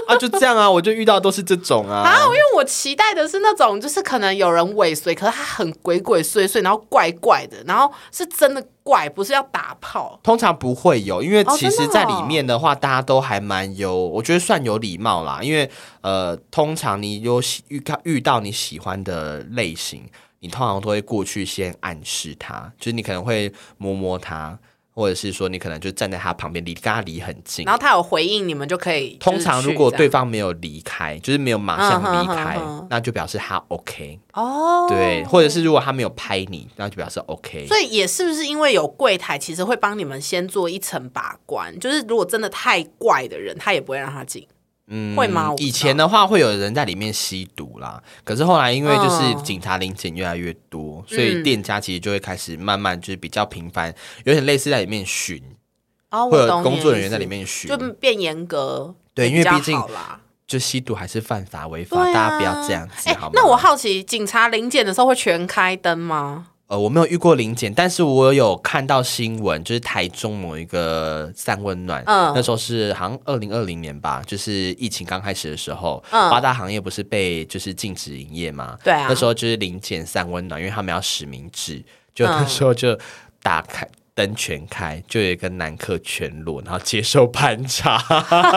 [0.18, 2.02] 就这样啊，我就遇到都是这种啊。
[2.02, 10.18] 啊，因为我期待的是那种，就是可能有人尾随，可是他很鬼鬼祟祟，然后怪怪的，然后是真的怪，不是要打炮。
[10.22, 15.40] 通常不会有，因为其实在里面的话，大家都还蛮有，我觉得算有礼貌啦。
[15.42, 20.04] 因为呃，通常你有遇到遇到你喜欢的类型。
[20.40, 24.58] 你通常都会过去先暗示他，就是你可能会摸摸他，
[24.94, 29.16] 或者是说你可能就站在他旁边，离跟他离很近，然后他有回应，你们就可以。
[29.18, 34.86] 通常如果对方没有离开，就是没有马上离开，那就表示他 OK 哦。
[34.88, 37.66] 对，或者是如果他没有拍你，那就表示 OK。
[37.66, 44.46] 所以也是不是因为有柜台，其实会帮你们先做一层把关，就是如果真的太怪的人，他也不会让他进。
[44.86, 55.42] 嗯会吗以前的话会有人在里面吸毒啦，可是后来因为就是嗯警察临检越来越多，所以嗯店家其实就会开始慢慢就是比较频繁，有点类似在里面巡，
[56.10, 57.76] 哦，会有工作人员在里面巡就。
[57.94, 59.80] 变严格，对因为毕竟。
[60.46, 63.32] 就吸毒还是犯法违法，啊大家不要这样子哎好吗？
[63.32, 66.48] 那我好奇，警察临检的时候会全开灯吗？
[66.66, 78.78] 呃，我没有遇过临检，但是我有看到新闻，就是台中某一个散温暖，嗯那时候是好像二零二零年吧，就是疫情刚开始的时候，嗯八大行业不是被就是禁止营业嘛？
[78.82, 81.84] 对啊那时候就是临检散温暖，因为他们要实名制，
[82.14, 82.98] 就那嗯时候就
[83.42, 83.86] 打开。
[84.16, 88.00] 灯全开，就有一个男客全裸，然后接受盘查，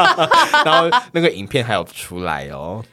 [0.63, 2.85] 然后那个影片还有出来哦。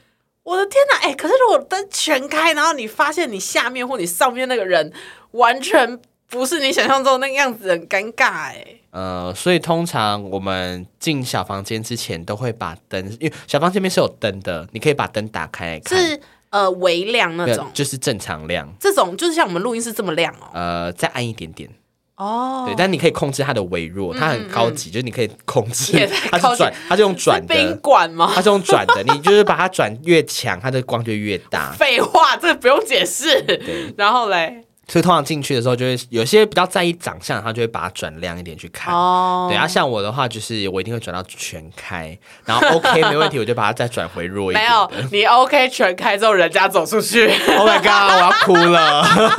[0.44, 1.08] 我的天哪！
[1.08, 4.92] 哎、可是如果灯全开，然后你发现你下面或你上面那个人
[5.32, 8.66] 完全不是你想象中那个样子，很尴尬哎。
[8.90, 16.20] 呃，所以通常我们进小房间之前都会把灯，因为小房间里面是有灯的，你可以把灯打开是
[16.50, 20.46] 呃微亮那种，就是正常亮，这种就是像我们录音室这么亮哦。
[20.52, 21.68] 呃，再暗一点点，
[22.16, 28.30] 哦，对，但你可以控制它的微弱，它很高级，就是你可以控制它是转，它是用转的宾的，馆吗？
[28.34, 31.72] 它是用转的，你就是把它转越强，它的光就越大。
[31.78, 33.94] 废话，这个不用解释。
[33.96, 38.94] 然后嘞，所以通常进去的时候，就会有些比较在意长相，他就会把它转亮一点去看。
[38.94, 44.72] 哦，对啊，像我的话，就是我一定会转到全开，然后 OK 没问题，我就把它再转回弱一没点。
[44.72, 47.26] 有你 OK 全开之后，人家走出去，
[47.56, 48.12] Oh my god！
[48.12, 49.02] 我要哭了。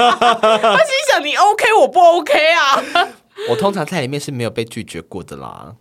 [0.61, 2.83] 他心想你 OK，我不 OK 啊。
[3.49, 5.75] 我通常在里面是没有被拒绝过的啦。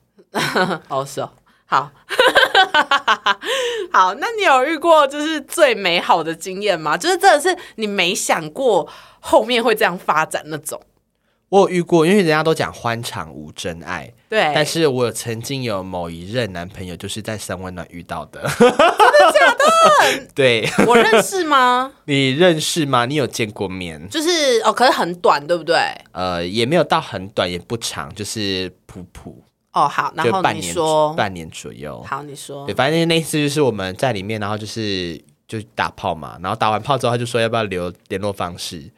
[0.88, 1.30] 哦，是哦，
[1.66, 1.90] 好，
[3.92, 6.96] 好，那你有遇过就是最美好的经验吗？
[6.98, 8.88] 就是真的是你没想过
[9.26, 10.78] 后面会这样发展那种。
[11.48, 18.42] 我有遇过，因为人家都讲欢场无真爱，对，但是我曾经有某一任男朋友就是在三温暖遇到的。
[18.58, 20.26] 真的假的？
[20.34, 21.92] 对，我认识吗？
[22.06, 23.06] 你认识吗？
[23.06, 24.08] 你有见过面？
[24.10, 25.76] 就是哦，可是很短，对不对？
[26.12, 32.02] 呃，也没有到很短，也不长，就是普普，哦，好，然后就半年你说，半年左右。
[32.02, 38.90] 好，你说对，，反正那一次就是我们在里面，然后就是就打炮嘛，然后打完炮之后，他就说要不要留联络方式，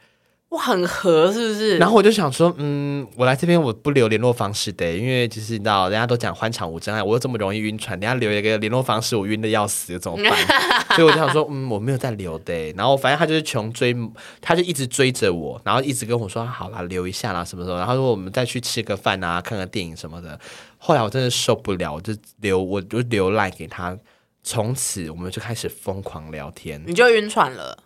[0.57, 1.77] 哇，很合是不是？
[1.77, 10.33] 然后我就想说，嗯，我来这边我不留联络方式的，因为就是你知道，人家都讲欢场无真爱，我又这么容易晕船，人家留一个联络方式，我晕的要死，怎么办？
[10.97, 12.73] 所以我就想说，嗯，我没有在留的。
[12.73, 13.95] 然后反正他就是穷追，
[14.41, 17.77] 他就一直追着我，然后一直跟我说，好啦，留一下啦，什么时候。
[17.77, 20.39] 然后说我们再去吃个饭啊，看个电影什么的。
[20.79, 23.95] 后来我真的受不了，我就留，我就留赖给他。
[24.43, 27.77] 从此我们就开始疯狂聊天，你就晕船了。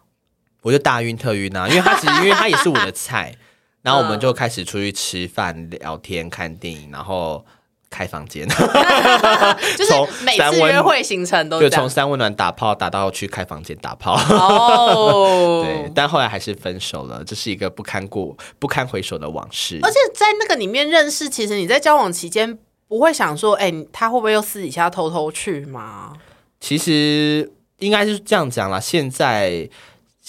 [0.62, 3.34] 我就大晕特晕啊，因为他其实因为他也是我的菜，
[3.82, 7.44] 然后我们就开始出去吃饭、聊天、看电影，然后
[7.88, 8.46] 开房间，
[9.76, 11.88] 就是从每次约会行程都就从。
[11.88, 14.14] 三温暖打炮打到去开房间打炮。
[14.14, 19.80] 哦， 对，但后来还是分手了，这是一个不堪过、不堪回首的往事。
[19.82, 22.56] 而且在那个里面认识，其实你在交往期间
[22.86, 26.12] 不会想说，哎、他会不会又私底下偷偷去吗？
[26.60, 29.68] 其实应该是这样讲啦，现在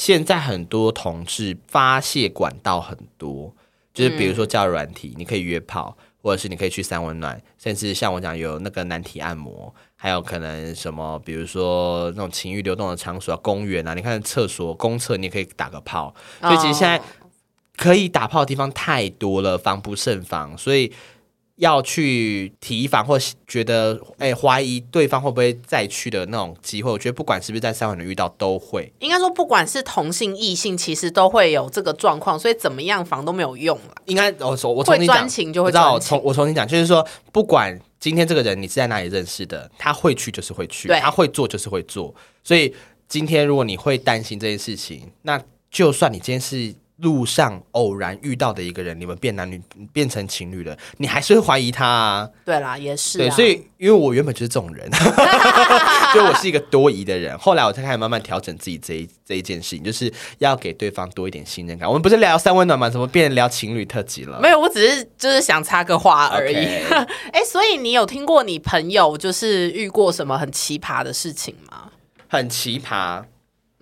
[0.02, 3.54] 现在很多同志发泄管道很多，
[3.94, 16.12] 就是比如说叫软体，你可以约炮，或者是你可以去三温暖，甚至像我讲有那个男体按摩，还有可能什么，比如说那种情欲流动的场所啊，公园啊，你看厕所、公厕，你也可以打个炮。
[16.40, 17.02] 所以其实现在哦
[17.78, 20.92] 可以打炮的地方太多了，防不胜防，所以
[21.62, 23.16] 要去提防或
[23.48, 28.92] 觉得哎怀、疑对方会不会再去的那种机会，我觉得不管是不是在三温暖遇到都会。
[28.98, 33.94] 应该说，不管是同性异性，其实都会有这个状况，所以怎么样防都没有用了。
[34.06, 42.12] 应该我我我重新讲就会我知道，我重我重新讲，就是说，不管今天这个人你是在哪里认识的，他会去就是会去，对他会做就是会做。
[42.44, 42.74] 所以
[43.08, 45.40] 今天如果你会担心这件事情，那
[45.70, 52.30] 就算你今天是路上偶然遇到的一个人，你们变男女变成情侣了，你还是会怀疑他啊。
[52.46, 53.22] 对啦，也是、啊。
[53.22, 54.90] 对，所以因为我原本就是这种人，
[56.14, 61.88] 就我是一个多疑的人，后来我才开始慢慢调整自己这一这一件事情，就是要给对方多一点信任感。
[61.88, 62.90] 我们不是聊三温暖吗？
[62.90, 64.40] 怎么变成聊情侣特辑了？
[64.40, 66.56] 没有，我只是就是想插个话而已。
[66.56, 71.90] 哎、所以你有听过你朋友就是遇过什么很奇葩的事情吗？
[72.28, 73.24] 很奇葩。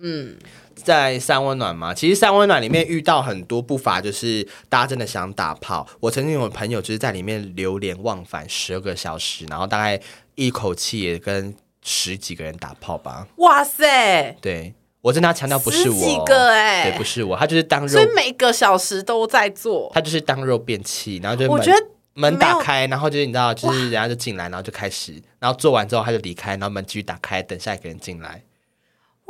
[0.02, 0.36] 嗯，
[0.84, 5.86] 在三温暖嘛，其实三温暖里面遇到很多不乏就是大家真的想打炮。
[6.00, 10.00] 我曾经有朋友就是在里面流连忘返十二个小时，然后大概
[10.34, 13.26] 一口气也跟十几个人打炮吧。
[13.36, 19.90] 哇塞，对我真的要强调不是我，十几个哎、对，不是我，他就是当肉所以，每个小时都在做。
[19.94, 21.78] 他就是当肉变器，然后就我觉得
[22.14, 28.42] 门打开，然后就是你知道，就是人家就进来，然后就开始，然后做完之后他就离开，然后门继续打开，等下一个人进来。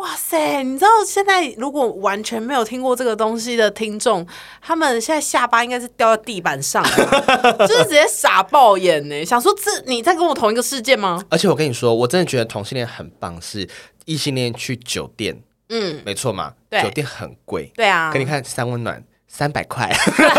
[0.01, 0.63] 哇塞！
[0.63, 4.27] 你知道现在如果完全没有听过这个东西的听众，
[4.63, 11.23] 他们现在下巴应该是掉在地板上的， 就是直接傻爆眼呢，想说这你在跟我同一个世界吗？
[11.29, 13.69] 而且我跟你说，我真的觉得同性恋很棒，是
[14.07, 15.39] 异性恋去酒店，
[15.69, 17.71] 嗯，没错嘛，对酒店很贵。
[17.77, 19.89] 对啊，给你看三温暖三百块，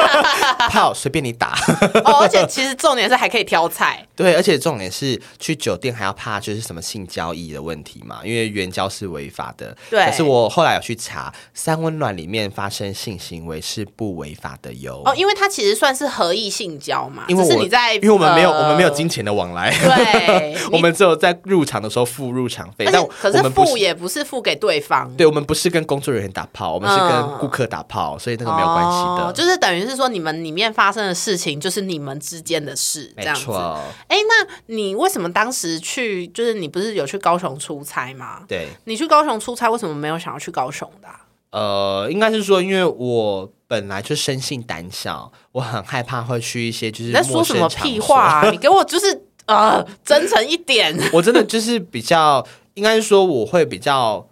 [0.69, 1.57] 炮随便你打。
[2.03, 9.75] 哦，而且其实重点是还可以挑菜， 对，而且重点是去酒店还要怕就是什么性交易的问题嘛，因为援交是违法的。
[9.89, 15.01] 对可是我后来有去查，三温暖里面发生性行为是不违法的哟。
[15.05, 23.41] 哦，因为它其实算是合意性交嘛，因为我是你在，因为我们没有、呃我们没有金钱的往来，对 我们只有在入场的时候付入场费，但可是。
[23.51, 29.25] 付也不是付给对方，对，我们不是跟工作人员打炮，我们是跟嗯顾客打炮，所以那个没有关系的。
[29.27, 33.45] 哦就是等于是说你们里面发生的事情就是你们之间的事，这样子。
[33.45, 38.43] 错，哎，那你为什么当时去，就是你不是有去高雄出差吗？
[38.47, 38.67] 对。
[38.85, 41.21] 你去高雄出差，为什么没有想要去高雄的啊、
[41.51, 48.49] 呃，应该是说，因为我本来就生性胆小，我很害怕会去一些就是你在说什么屁话、啊？
[48.51, 50.97] 你给我就是呃真诚一点。
[51.13, 54.27] 我真的就是比较，应该是说我会比较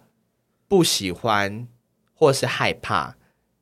[0.68, 1.66] 不喜欢
[2.14, 3.14] 或是害怕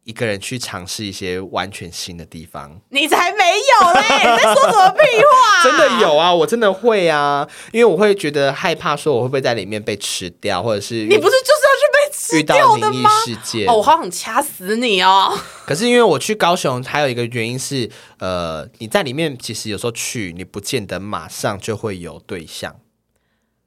[0.09, 2.80] 一个人去尝试一些完全新的地方。
[2.88, 4.00] 你才没有嘞！
[4.24, 5.62] 你在说什么屁话？
[5.62, 13.11] 真的有啊，我真的会啊，因为我会觉得害怕，说我会不会在里面被吃掉，或者是你不是就是要去被吃掉的吗？
[13.22, 13.68] 事件。
[13.68, 15.38] 哦，我好想掐死你哦！
[15.66, 22.74] 可是因为我去高雄，还有一个原因是，呃，你在里面其实有时候去，你不见得马上就会有对象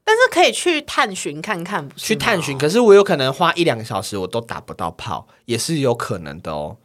[0.04, 2.58] 但是可以去探寻看看，不是去探寻。
[2.58, 6.78] 可是我有可能花一两个小时，我都打不到炮，也是有可能的哦。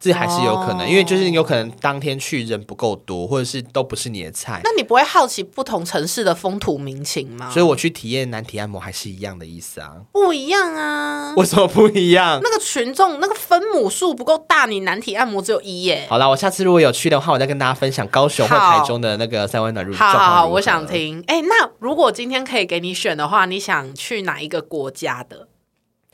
[0.00, 7.48] 这还是有可能，哦因为就是有可能当天去人不够多，或者是都不是你的菜，那你不会好奇不同城市的风土民情吗？
[7.50, 9.92] 所以我去体验男体按摩还是一样的意思啊。
[10.12, 11.34] 不一样啊。
[11.36, 12.40] 为什么不一样？
[12.42, 16.06] 那个群众那个分母数不够大，你男体按摩只有一耶。
[16.10, 20.80] 好啦，我下次如果有去的话，我再跟大家分享高雄或好台中的那个三温暖入好好好，我想。
[20.90, 21.22] 听。
[21.26, 25.46] 哎、那如果今天可以给你选的话，你想去哪一个国家的？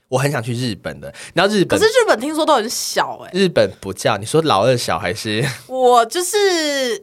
[0.08, 5.44] 我很想去日本的，你知道日本可是日本听说都很小哎、日本不叫你说老二小还是？
[5.66, 6.36] 我就是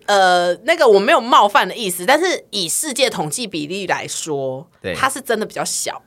[0.06, 6.02] 呃，那个我没有冒犯的意思，但是以世界统计比例来说，对它是真的比较小。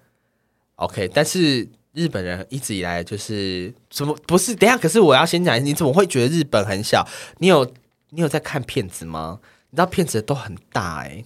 [0.77, 4.55] OK，但是日本人一直以来就是怎么不是？
[4.55, 7.07] 等一下，可是我要先讲，你怎么会觉得日本很小？
[7.39, 7.65] 你有
[8.11, 9.41] 你有在看片子吗？
[9.71, 11.23] 你知道片子都很大哎、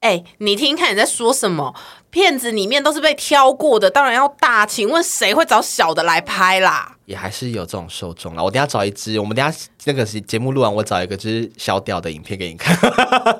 [0.00, 1.74] 哎、你听听看你在说什么？
[2.10, 4.64] 片子里面都是被挑过的，当然要大。
[4.64, 6.96] 请问谁会找小的来拍啦？
[7.04, 8.42] 也还是有这种受众啦。
[8.42, 12.74] 我等下找一支，我们等下那个是节目录完，我找一个就是小屌的影片给你看。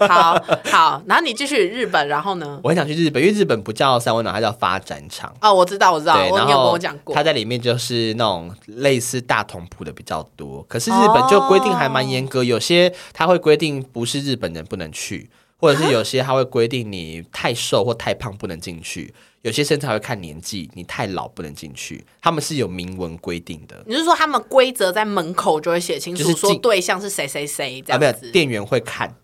[0.09, 2.61] 好好， 然后你继续日本，然后呢？
[2.65, 5.33] 我很想去日本，因为日本不叫三温暖，它叫发展场。
[5.41, 7.23] 哦，我知道，我知道，我你有跟我讲过它。
[7.23, 23.83] 在里面就是那种类似大同铺的比较多，可是日本就规定还蛮严格，有些它会规定不是日本人不能去，或者是有些他会规定你太瘦或太胖不能进去，有些甚至还会看年纪，你太老不能进去，他们是有明文规定的。
[23.87, 28.13] 你是说他们规则在门口就会写清楚，说对象是谁谁谁这啊，没有？
[28.31, 29.15] 店员会看，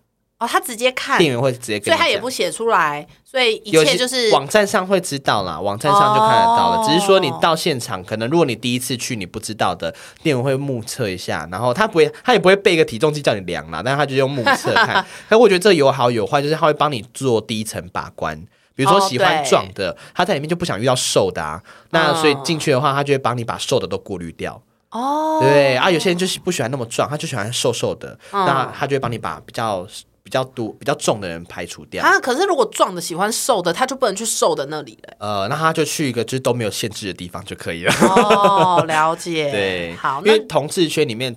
[0.41, 6.76] 哦，他直接看，店员会直接给所以他也不写出来，所以一有些切就是网站上会知道啦，网站上就看得到了。
[6.78, 15.07] 哦只是说你到现场，可能如果你第一次去你不知道的，店员会目测一下，然后他不会，他也不会备一个体重计叫你量啦，但是他就用目测看。
[15.30, 18.37] 但我觉得这有好有坏，就是他会帮你做第一层把关。
[18.74, 24.61] 比如说哦喜欢壮的，他在里面就不想遇到瘦的啊，那嗯所以进去的话，他就会帮你把瘦的都过滤掉。
[24.91, 29.87] 哦，对啊，有些人就是不喜欢那么壮，他就喜欢瘦瘦的，嗯那他就会帮你把比较
[30.25, 32.03] 比较多、比较重的人排除掉。
[32.03, 35.16] 啊，可是如果壮的喜欢瘦的，他就不能去瘦的那里了。
[35.20, 37.93] 呃，那他就去一个就是都没有限制的地方就可以了。
[37.93, 39.53] 哦， 了解。
[39.53, 41.37] 对，好，因为同志圈里面，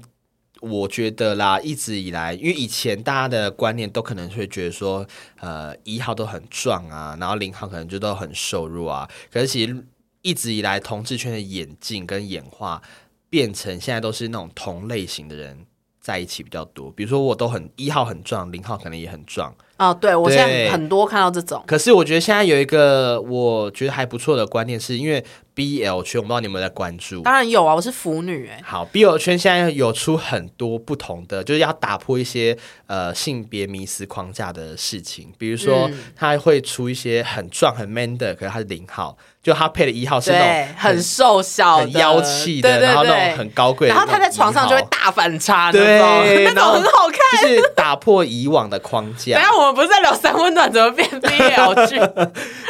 [0.61, 5.05] 我觉得啦，一直以来，因为以前大家的观念都可能会觉得说，
[5.41, 9.07] 呃，一号都很壮啊，然后零号可能就都很瘦弱啊。
[9.29, 9.85] 可是其实
[10.21, 12.81] 一直以来，同志圈的演进跟演化，
[13.29, 15.66] 变成现在都是那种同类型的人
[16.07, 16.89] 在一起比较多。
[16.91, 25.23] 比如说，我都很一号很壮，零号可能也很壮，哦，对我现在很多看到这种，可是我觉得现在有一个我觉得还不错的观念，是因为
[25.55, 27.21] BL 圈，我不知道你有没有在关注。
[27.21, 32.55] 当然有啊，我是腐女哎、好，BL 圈现在有出很多不同的，就是要打破一些
[32.87, 35.31] 呃性别迷思框架的事情。
[35.37, 35.97] 比如说，嗯。
[36.15, 47.41] 他会出一些很壮很 man 的，可是他是零号，就他配的一号是那种，很瘦小、很妖气的，对对然后那种很高贵然后他在床上就会大反差，对 那种那种很好看。
[47.41, 49.39] 就是打破以往的框架。
[49.41, 51.97] 下我们不是在聊三温暖，怎么变 BL 剧？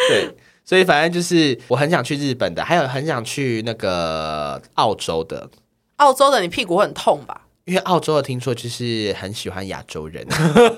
[0.09, 0.35] 对，
[0.65, 5.49] 所以反正就是我很想去日本的，还有很想去那个澳洲的。
[5.97, 7.41] 澳洲的你屁股很痛吧？
[7.65, 10.25] 因为澳洲的听说就是很喜欢亚洲人，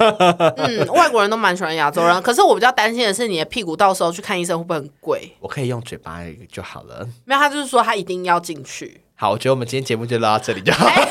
[0.58, 5.32] 嗯，外国人都蛮喜欢亚洲人，可是我比较担心的是你的屁股到时候去看医生会不会很贵？
[5.40, 7.08] 我可以用嘴巴就好了。
[7.26, 9.02] 没有，他就是说他一定要进去。
[9.22, 10.86] 好，我觉得我们今天节目就录到这里就好。
[10.88, 11.02] 哎，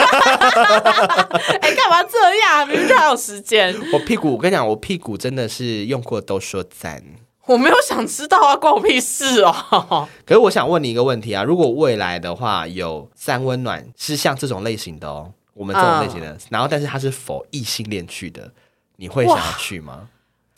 [1.75, 2.67] 干嘛这样？
[2.67, 3.79] 明明就还有时间。
[3.93, 7.05] 我屁股，我跟你讲，我屁股真的是用过都说赞。
[7.45, 10.09] 我没有想知道啊，关我屁事哦。
[10.25, 18.51] 可是我想问你一个问题啊，如果未来的话有三温暖是像这种类型的哦，我们这种类型的，然后但是它是否异性恋去的，
[18.97, 20.09] 你会想要去吗？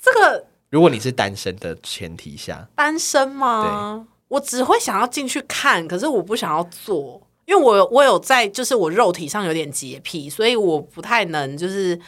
[0.00, 4.06] 这个如果你是单身的前提下，单身吗？
[4.28, 7.20] 我只会想要进去看，可是我不想要做，
[7.50, 11.98] 因为我有我有在，就是我肉体上有点洁癖，所以我不太能就是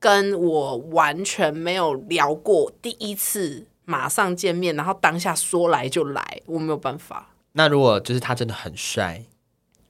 [0.00, 7.28] 跟我完全没有聊过，第一次马上见面，然后当下说来就来，我没有办法。
[7.52, 9.22] 那如果就是他真的很帅，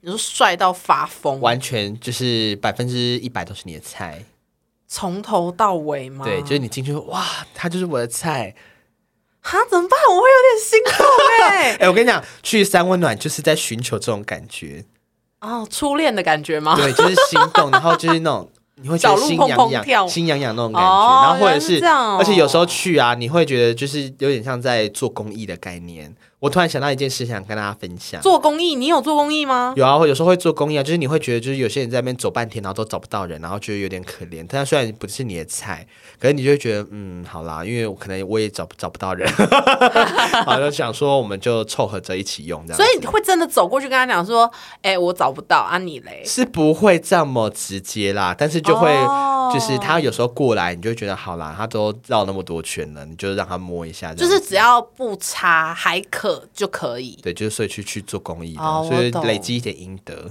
[0.02, 4.26] 你说帅到发疯，完全就是百分之一百都是你的菜，
[4.86, 6.26] 从头到尾吗？
[6.26, 8.54] 对，就是你进去哇，他就是我的菜。
[9.40, 9.98] 哈怎么办？
[10.10, 11.06] 我会有点心动
[11.48, 14.84] 哎、 哎、我跟你讲，去三温暖就是在寻求这种感觉，
[15.40, 16.76] 哦，初恋的感觉吗？
[16.76, 18.50] 对，就是心动， 然后就是那种
[18.82, 26.14] 你会觉得心痒痒、心痒痒那种感觉，哦然后或者是是，哦而且有时候去啊，你会觉得就是有点像在做公益的概念。
[26.40, 28.18] 我突然想到一件事，想跟大家分享。
[28.22, 29.74] 做公益，你有做公益吗？
[29.76, 34.42] 有啊，有时候会做公益啊，就是你会觉得，就是有些人在那边走半天，然后都找不到人，然后觉得有点可怜。
[34.48, 35.86] 但虽然不是你的菜，
[36.18, 39.30] 可是你就会觉得，嗯，好啦，因为我可能我也找不找不到人，
[40.46, 42.76] 好就想说我们就凑合着一起用这样。
[42.78, 57.18] 所以你会真的走过去跟他讲说：“哎、我找不到啊，你嘞是不会这么直接啦，但是就会、哦就是他有时候过来，你就会觉得好啦，他都绕那么多圈了，你就让他摸一下就是只要不差还可就可以。
[57.22, 58.54] 对，就是所以去去做公益
[58.88, 60.28] 所以累积一点阴德，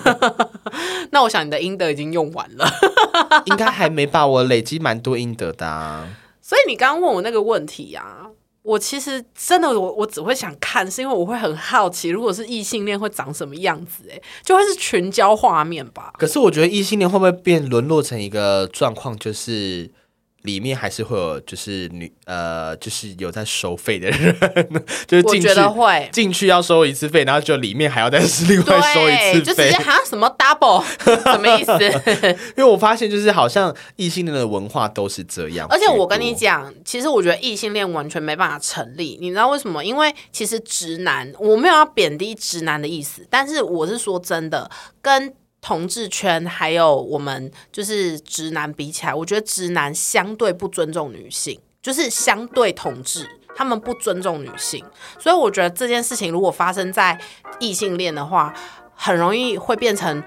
[1.10, 2.66] 那我想你的阴德已经用完了，
[3.46, 4.26] 应该还没吧？
[4.26, 6.08] 我累积蛮多阴德的、啊。
[6.40, 8.26] 所以你刚刚问我那个问题啊，
[8.62, 16.12] 我其实真的我我只会想看，是因为我会很好奇，如果是异性恋会长什么样子、哎，就会是群交画面吧。
[16.18, 19.90] 可是我觉得异性恋会不会变沦落成一个状况，就是
[20.44, 24.34] 里面还是会有就是女呃，就是有在收费的人，
[25.06, 26.08] 就是我进去觉得会。
[26.12, 28.18] 进去要收一次费，然后就里面还要再
[28.48, 29.76] 另外收一对，次费就直接。
[29.78, 31.72] 哈什么 double 什么意思？
[32.56, 39.82] 因为我发现就是好像异性恋的文化都是这样，而且我跟你讲，其实我觉得异性恋完全没办法成立，你知道为什么？
[39.82, 44.70] 因为其实直男，我没有要贬低直男的意思，但是我是说真的，
[45.00, 45.32] 跟
[45.64, 53.26] 同志圈还有我们就是直男比起来，我觉得直男相对不尊重女性，就是相对同志。
[53.56, 54.84] 他们不尊重女性，
[55.18, 57.18] 所以我觉得这件事情如果发生在
[57.60, 58.52] 异性恋的话，
[58.94, 60.22] 很容易会变成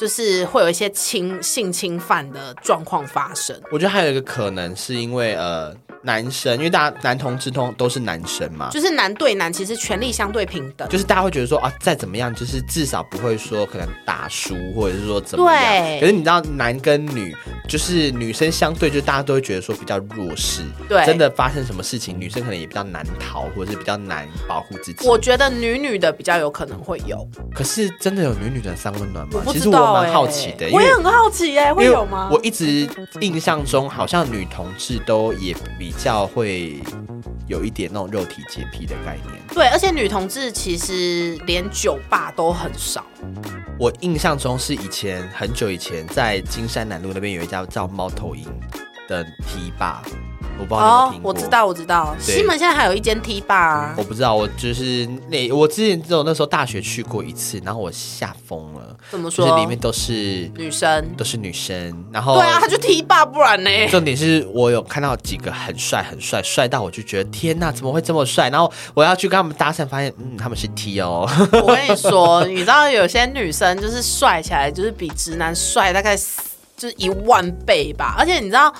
[0.00, 3.54] 就是会有一些侵性侵犯的状况发生。
[3.70, 10.88] 我觉得还有一个可能是因为呃男生，因为大家男同志通都是男生嘛，就是男对男，其实权力相对平等。
[10.88, 15.60] 就是大家会觉得说啊，再怎么样，就是至少不会说可能打输，或者是说怎么样。
[15.60, 17.36] 对可是你知道，男跟女，
[17.68, 20.62] 就是女生相对，就大家都会觉得说比较弱势。
[20.88, 25.06] 对真的发生什么事情，女生可能也比较难逃，或者是比较难保护自己。
[25.06, 29.40] 我觉得女女的比较有可能会有，可是真的有女女的三温暖吗我？
[29.42, 32.28] 不其实我知蛮好奇的，我也很好奇耶、会有吗？
[32.32, 32.88] 我一直
[33.20, 36.80] 印象中，好像女同志都也比较会
[37.46, 39.40] 有一点那种肉体洁癖的概念。
[39.54, 43.04] 对，而且女同志其实连酒吧都很少。
[43.78, 48.44] 我印象中是以前很久以前，在金山南路那边有一家叫猫头鹰
[49.08, 50.02] 的 T 吧，
[50.60, 51.30] 我不知道你有有听过。
[51.30, 51.48] 哦我知。
[51.48, 59.46] 道，我知道，对西门现在还有一间 T 吧、啊我，不知道，我就是那我之前只有那时候大学去过一次，然后我吓疯了，怎么说？
[59.46, 61.04] 就是里面都是女生。
[61.16, 63.70] 都是女生，然后对啊，他就 T 吧，不然呢？
[63.88, 68.48] 重点是我有看到几个很帅很帅，帅到我就觉得天呐，怎么会这么帅？
[68.50, 76.16] 然后我要去跟他们搭讪，发现嗯他们是 T 哦，我跟你说，你知道有些女生就是帅起来，就是比直男帅大概
[76.76, 78.14] 就是一万倍吧。
[78.18, 78.72] 而且你知道，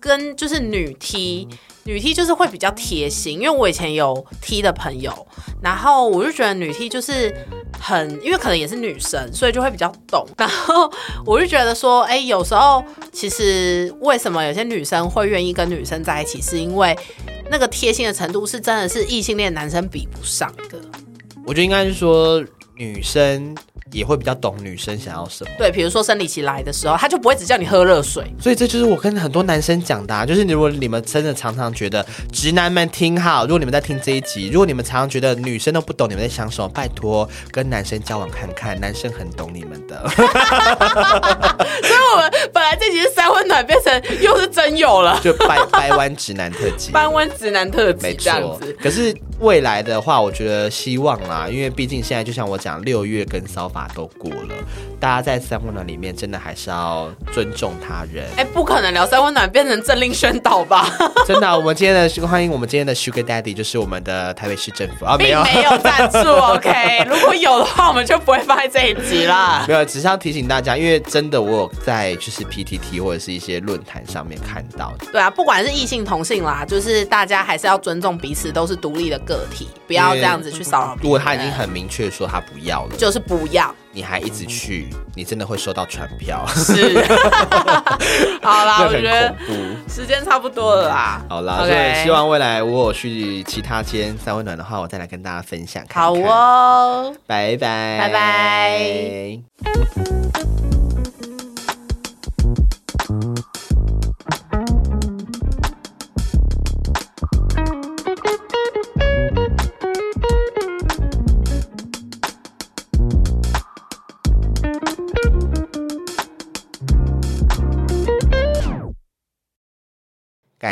[0.00, 1.48] 跟就是女 T，
[1.84, 5.26] 女 T 就是会比较贴心，因为我以前有 T 的朋友，
[5.62, 7.34] 然后我就觉得女 T 就是
[7.80, 10.26] 很，因为可能也是女生，所以就会比较懂。
[10.36, 10.90] 然后
[11.26, 16.96] 我就觉得说，哎、有时候其实为什么有些女生会愿意跟女生在一起，是因为
[17.50, 20.78] 那个贴心的程度是真的是异性恋男生比不上的。
[21.46, 22.44] 我觉得应该是说
[22.76, 23.56] 女生
[23.92, 25.50] 也会比较懂女生想要什么。
[25.58, 28.24] 对，比如说生理期来的时候，他就不会只叫你喝热水。
[28.40, 40.08] 所以这就是我跟很多男生讲的、啊，就是如果你们真的常常觉得直男们听好，如果你们在听这一集，如果你们常常觉得女生都不懂你们在想什么，拜托跟男生交往看看，男生很懂你们的。
[40.08, 46.92] 所以我们本来这集是三温暖，变成又是真有了，就掰掰弯直男特辑。
[46.92, 54.54] 掰弯直男特没辑这样错子。，可是未来的话，我觉得希望啦，因为毕竟现在就像我讲，六月跟骚法都过了，
[54.98, 58.26] 大家在三温暖里面真的还是要尊重他人。
[58.36, 60.88] 哎、不可能聊三温暖变成政令宣导吧？
[61.26, 65.42] 真的啊、我们今天的欢迎我们今天的 Sugar Daddy 就是我们的台北市政府啊， 没有。
[65.44, 67.04] 没有赞助，OK？
[67.08, 69.64] 如果有的话，我们就不会放在这一集啦。
[69.68, 80.96] 没有，只是要提醒大家，因为真的我有在就是 PTT 或者是一些论坛上面看到，对啊，不管是异性同性啦，就是大家还是要尊重彼此，都是独立的个体，不要这样子去骚扰。
[81.02, 86.98] 如果他已经很明确说他不要了，就是不要，你还一直去，你真的会收到传票，是。
[88.42, 89.34] 好啦，我觉得。
[89.86, 91.22] 时间差不多了啦。
[91.28, 96.24] 好啦，所以希望未来我有去其他间三温暖的话，我再来跟大家分享看好看。
[96.24, 97.14] 哦。
[97.26, 99.38] 拜拜，拜拜。